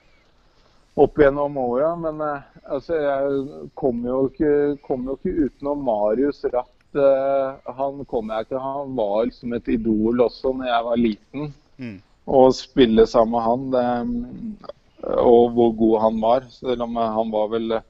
[0.95, 1.95] opp gjennom åra.
[1.99, 4.53] Men eh, altså, jeg kommer jo ikke,
[4.85, 6.74] kom jo ikke utenom Marius Ratt.
[6.99, 8.59] Eh, han kom jeg til.
[8.61, 11.51] Han var liksom et idol også når jeg var liten.
[11.77, 11.97] Mm.
[12.25, 16.47] Å spille sammen med han, det, og hvor god han var.
[16.53, 17.85] Selv om han var vel eh,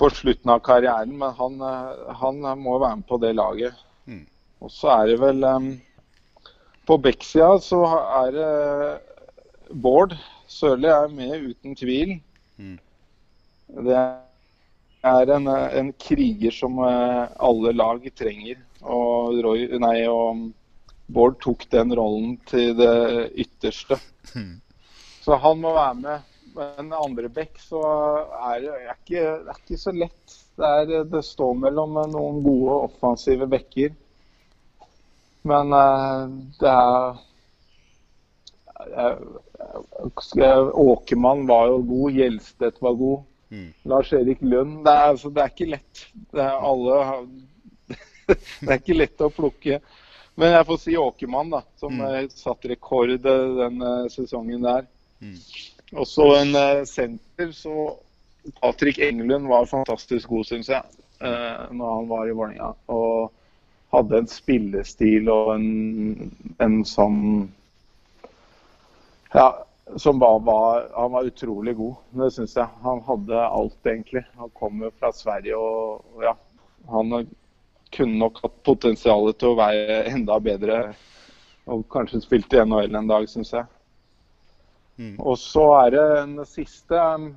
[0.00, 3.80] på slutten av karrieren, men han, eh, han må være med på det laget.
[4.06, 4.26] Mm.
[4.62, 5.72] Og så er det vel um,
[6.86, 7.78] På Beck-sida så
[8.22, 8.50] er det
[9.82, 10.16] Bård
[10.50, 12.16] Sørli er med uten tvil.
[12.58, 12.78] Mm.
[13.86, 14.00] Det
[15.02, 18.60] er en, en kriger som eh, alle lag trenger.
[18.82, 20.50] Og, Roy, nei, og
[21.12, 22.92] Bård tok den rollen til det
[23.44, 23.98] ytterste.
[25.22, 26.28] Så han må være med.
[26.52, 27.80] Men andre bekk så
[28.50, 30.34] er det er ikke, det er ikke så lett.
[30.60, 33.94] Det, er, det står mellom noen gode offensive bekker.
[35.48, 36.26] Men eh,
[36.60, 37.20] det er
[38.92, 43.22] jeg- Åkermann var jo god, Gjelstedt var god.
[43.52, 43.72] Mm.
[43.92, 44.78] Lars-Erik Lund.
[44.84, 46.06] Det er, altså, det er ikke lett.
[46.32, 47.00] Det er, alle,
[48.32, 49.82] det er ikke lett å plukke.
[50.40, 52.30] Men jeg får si Åkermann, da, som mm.
[52.32, 54.88] satte rekord eh, den eh, sesongen der.
[55.20, 55.36] Mm.
[55.92, 57.92] Og så en eh, senter, så
[58.62, 62.72] Patrick Engelund var fantastisk god, syns jeg, eh, når han var i Vålerenga.
[62.96, 63.32] Og
[63.92, 66.32] hadde en spillestil og en,
[66.64, 67.20] en sånn
[69.32, 69.50] Ja,
[69.96, 72.68] som var, var Han var utrolig god, det syns jeg.
[72.82, 74.24] Han hadde alt, egentlig.
[74.40, 76.34] Han kom jo fra Sverige og, og ja.
[76.90, 77.14] Han
[77.92, 80.82] kunne nok hatt potensial til å være enda bedre.
[81.70, 83.68] Og kanskje spilt i NHL en dag, syns jeg.
[84.98, 85.16] Mm.
[85.20, 87.30] Og så er det den siste um,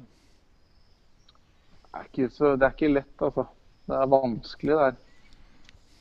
[1.96, 3.46] er ikke så, Det er ikke lett, altså.
[3.86, 5.02] Det er vanskelig det her.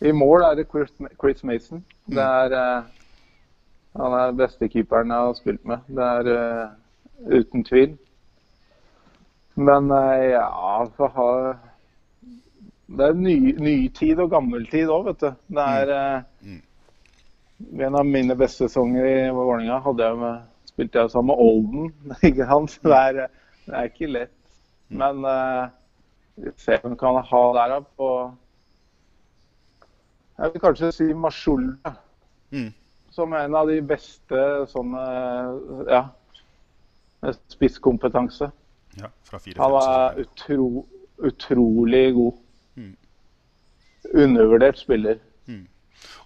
[0.09, 0.91] I mål er det Chris,
[1.21, 1.85] Chris Mason.
[2.11, 3.04] Det er eh,
[3.95, 5.85] Han er beste keeperen jeg har spilt med.
[5.87, 6.73] Det er uh,
[7.31, 7.93] uten tvil.
[9.55, 10.49] Men uh, ja,
[10.97, 11.29] for ha,
[12.87, 15.31] Det er ny, nytid og gammeltid òg, vet du.
[15.57, 16.59] Det er eh,
[17.87, 20.43] En av mine beste sesonger i Vålerenga hadde jeg med
[20.75, 21.95] spilte jeg sammen med Olden.
[22.29, 22.79] ikke sant?
[22.83, 23.27] Det er,
[23.67, 24.39] det er ikke lett.
[24.89, 25.69] Men uh,
[26.37, 28.09] vi ser hvem kan ha der på
[30.39, 31.95] Jeg vil kanskje si Mashulda.
[32.51, 32.73] Mm.
[33.15, 34.41] Som en av de beste
[34.73, 35.03] sånne
[35.89, 36.03] Ja,
[37.55, 38.51] spisskompetanse.
[38.99, 40.87] Ja, fra Han fire Han var utro,
[41.23, 42.43] utrolig god.
[42.77, 42.97] Mm.
[44.25, 45.23] Undervurdert spiller.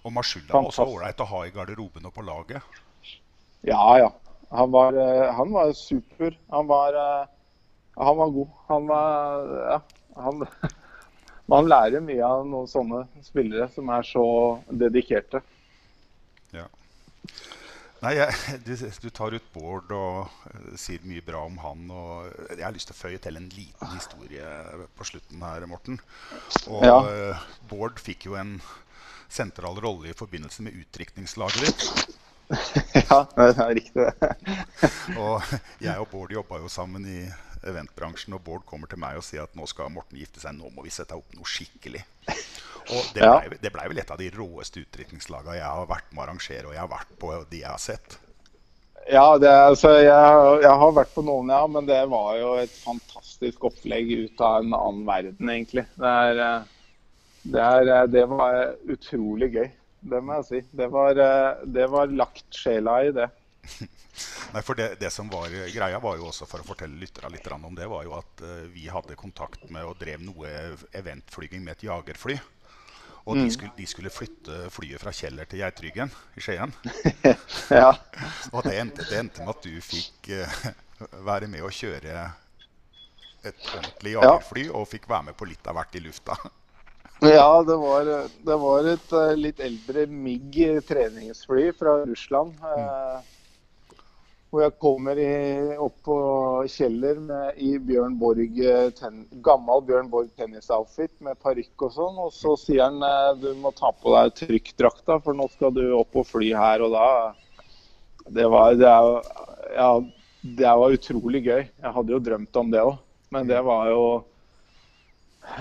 [0.03, 2.79] Og Marsulla var også ålreit å ha i garderoben og på laget.
[3.67, 4.09] Ja, ja.
[4.55, 6.37] Han var, eh, han var super.
[6.49, 7.27] Han var, eh,
[7.99, 8.47] han var god.
[8.67, 9.81] Han var Ja.
[10.15, 10.45] Han,
[11.53, 14.25] man lærer mye av noen sånne spillere som er så
[14.71, 15.41] dedikerte.
[16.51, 16.65] Ja.
[18.03, 18.35] Nei, jeg,
[18.65, 18.73] du,
[19.03, 21.87] du tar ut Bård og uh, sier mye bra om han.
[21.91, 24.45] og Jeg har lyst til å føye til en liten historie
[24.97, 25.99] på slutten her, Morten.
[26.71, 26.99] Og Ja.
[27.03, 28.57] uh, Bård fikk jo en
[29.29, 31.89] sentral rolle i forbindelse med utdrikningslaget ditt.
[33.09, 34.29] Ja, det er riktig det.
[35.21, 35.43] Og
[35.83, 37.19] jeg og Bård jobba jo sammen i
[37.69, 40.71] eventbransjen, og Bård kommer til meg og sier at nå skal Morten gifte seg, nå
[40.73, 42.01] må vi sette opp noe skikkelig.
[42.89, 43.35] Og det Ja.
[43.37, 46.65] blei det ble vel et av de råeste utdrikningslaga jeg har vært med å arrangere,
[46.67, 48.17] og jeg har vært på de jeg har sett.
[49.09, 51.63] Ja, det, altså, jeg, jeg har vært på noen, ja.
[51.71, 55.85] Men det var jo et fantastisk opplegg ut av en annen verden, egentlig.
[55.97, 56.99] Det, er, eh,
[57.55, 58.59] det, er, eh, det var
[58.95, 59.69] utrolig gøy.
[60.11, 60.61] Det må jeg si.
[60.77, 63.29] Det var, eh, det var lagt sjela i det.
[64.53, 67.49] Nei, for det, det som var greia, var jo også for å fortelle lytterne litt
[67.53, 68.41] om det, var jo at
[68.73, 70.49] vi hadde kontakt med og drev noe
[70.97, 72.37] eventflyging med et jagerfly.
[73.29, 76.09] Og de, skulle, de skulle flytte flyet fra Kjeller til Geitryggen
[76.39, 76.73] i Skien.
[77.81, 77.91] Ja.
[78.51, 80.69] Og det endte, det endte med at du fikk uh,
[81.27, 82.23] være med å kjøre
[83.45, 84.23] et ordentlig Ja.
[84.25, 86.35] jagerfly, og fikk være med på litt av hvert i lufta.
[87.19, 88.07] Ja, det var,
[88.47, 90.55] det var et eh, litt eldre MIG
[90.87, 92.53] treningsfly fra Russland.
[92.63, 93.17] eh,
[94.49, 95.33] Hvor jeg kommer i,
[95.77, 96.15] opp på
[96.73, 102.17] Kjeller med, i Bjørn Borg, eh, ten, gammel Bjørn Borg tennisoutfit med parykk og sånn.
[102.23, 105.83] Og så sier han eh, du må ta på deg trykkdrakta, for nå skal du
[105.99, 107.09] opp og fly her og da.
[108.29, 109.29] Det var, det, er,
[109.77, 109.91] ja,
[110.41, 111.63] det var utrolig gøy.
[111.69, 112.97] Jeg hadde jo drømt om det òg.
[113.29, 114.03] Men det var jo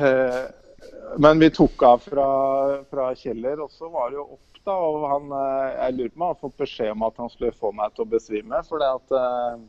[0.00, 0.44] eh,
[1.20, 2.28] Men vi tok av fra,
[2.88, 6.18] fra Kjeller, og så var det jo opp da, og han, eh, jeg lurer på
[6.18, 8.60] om han har fått beskjed om at han skulle få meg til å besvime.
[8.68, 9.64] For det at uh,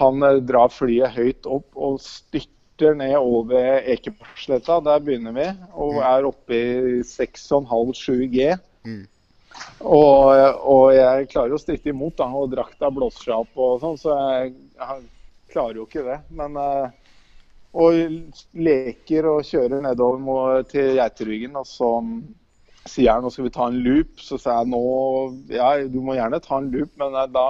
[0.00, 4.80] han eh, drar flyet høyt opp og styrter ned over Ekebergsletta.
[4.88, 5.48] Der begynner vi.
[5.72, 8.52] Og er oppe i 6,5-7 G.
[9.84, 10.30] Og,
[10.64, 14.14] og jeg klarer å stritte imot, da, og drakta blåser seg opp og sånn, så
[14.16, 15.02] jeg, jeg
[15.52, 16.16] klarer jo ikke det.
[16.32, 16.56] Men
[17.72, 17.96] og
[18.52, 21.92] leker og kjører nedover til Geiteryggen, og så
[22.88, 24.20] sier han nå skal vi ta en loop.
[24.20, 24.82] Så sa jeg nå
[25.52, 27.48] ja, du må gjerne ta en loop, men eh, da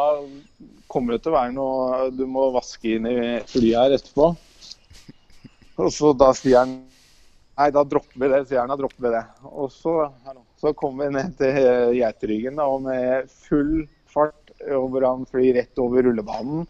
[0.92, 3.18] kommer det til å være noe Du må vaske inn i
[3.48, 4.32] flyet her etterpå.
[5.82, 6.80] Og så da sier han
[7.52, 8.70] Nei, da dropper vi det, sier han.
[8.72, 9.22] Da dropper vi det.
[9.52, 9.92] Og så,
[10.58, 11.58] så kommer vi ned til
[11.98, 16.64] Geiteryggen da, og med full fart over han flyr rett over rullebanen.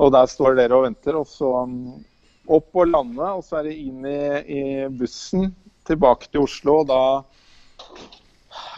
[0.00, 1.18] Og der står dere og venter.
[1.20, 1.98] Og så um,
[2.48, 4.18] opp og lande, og så er det inn i,
[4.48, 4.62] i
[4.96, 5.52] bussen
[5.88, 6.80] tilbake til Oslo.
[6.82, 7.02] og da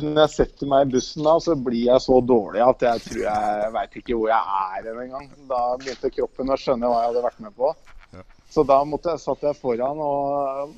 [0.01, 3.23] når jeg setter meg i bussen da, så blir jeg så dårlig at jeg tror
[3.27, 5.29] jeg veit ikke hvor jeg er engang.
[5.51, 7.73] Da begynte kroppen å skjønne hva jeg hadde vært med på.
[8.51, 10.73] Så da måtte jeg, satt jeg foran og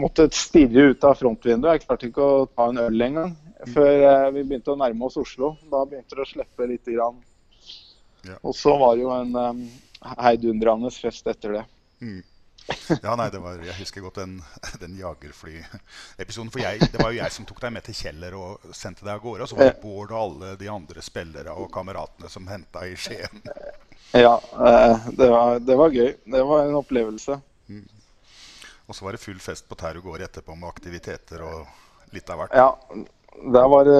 [0.00, 1.74] måtte stirre ut av frontvinduet.
[1.74, 3.34] Jeg klarte ikke å ta en øl engang
[3.72, 5.54] før eh, vi begynte å nærme oss Oslo.
[5.68, 6.88] Da begynte det å slippe litt.
[6.88, 7.18] Grann.
[8.40, 9.60] Og så var det jo en um,
[10.22, 11.64] heidundrende fest etter det.
[12.00, 12.22] Mm.
[13.02, 14.36] Ja, nei, det var, Jeg husker godt den,
[14.82, 16.50] den jagerfly-episoden.
[16.54, 19.14] For jeg, det var jo jeg som tok deg med til Kjeller og sendte deg
[19.14, 19.46] av gårde.
[19.46, 22.96] Og så var det Bård og alle de andre spillere og kameratene som henta i
[22.98, 23.44] Skien.
[24.14, 26.12] Ja, eh, det var, det var, gøy.
[26.24, 27.40] Det var en opplevelse.
[27.70, 27.84] Mm.
[28.86, 32.42] Og så var det full fest på Terro gård etterpå med aktiviteter og litt av
[32.42, 32.54] hvert.
[32.54, 32.70] Ja,
[33.56, 33.90] det var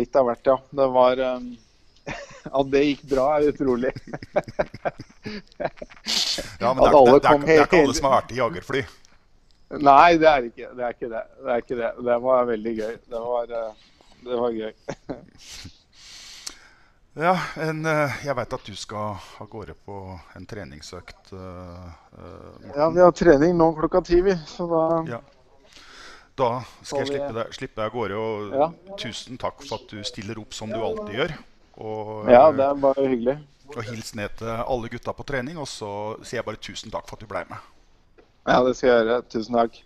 [0.00, 0.56] litt av hvert, ja.
[0.82, 1.48] Det var um,
[2.58, 3.92] At det gikk bra, er utrolig.
[6.60, 8.40] ja, men det er, det, det, er, det er, ikke alle som har vært i
[8.40, 8.82] jagerfly?
[9.80, 10.84] Nei, det er ikke det.
[10.84, 11.24] Er ikke det.
[11.40, 11.90] det, er ikke det.
[12.06, 12.94] det var veldig gøy.
[13.12, 13.52] Det var,
[14.26, 14.72] det var gøy.
[17.26, 17.34] ja,
[17.66, 17.84] en,
[18.24, 19.98] jeg veit at du skal av gårde på
[20.38, 21.30] en treningsøkt.
[21.30, 21.92] Uh,
[22.74, 24.34] ja, vi har trening nå klokka ti, vi.
[24.48, 24.82] Så da
[25.16, 25.20] ja.
[26.40, 28.18] Da skal jeg slippe deg, slippe deg av gårde.
[28.18, 28.68] Og ja.
[29.00, 31.36] tusen takk for at du stiller opp som du alltid gjør.
[31.78, 33.36] Og, ja, det er bare hyggelig.
[33.76, 35.90] Og hils ned til alle gutta på trening, og så
[36.24, 37.70] sier jeg bare tusen takk for at du ble med.
[38.48, 39.22] Ja, det skal jeg gjøre.
[39.30, 39.78] Tusen takk.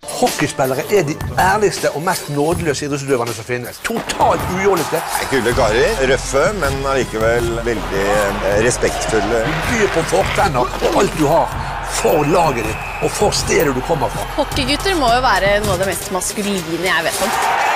[0.00, 3.80] Hockeyspillere er de ærligste og mest nådeløse idrettsutøverne som finnes.
[3.84, 5.00] Totalt ujålete.
[5.28, 5.98] Kule karer.
[6.08, 9.42] Røffe, men allikevel veldig eh, respektfulle.
[9.44, 11.52] Du byr på fortenner og alt du har
[12.00, 14.24] for laget ditt og for stedet du kommer fra.
[14.38, 17.69] Hockeygutter må jo være noe av det mest maskuline jeg vet om.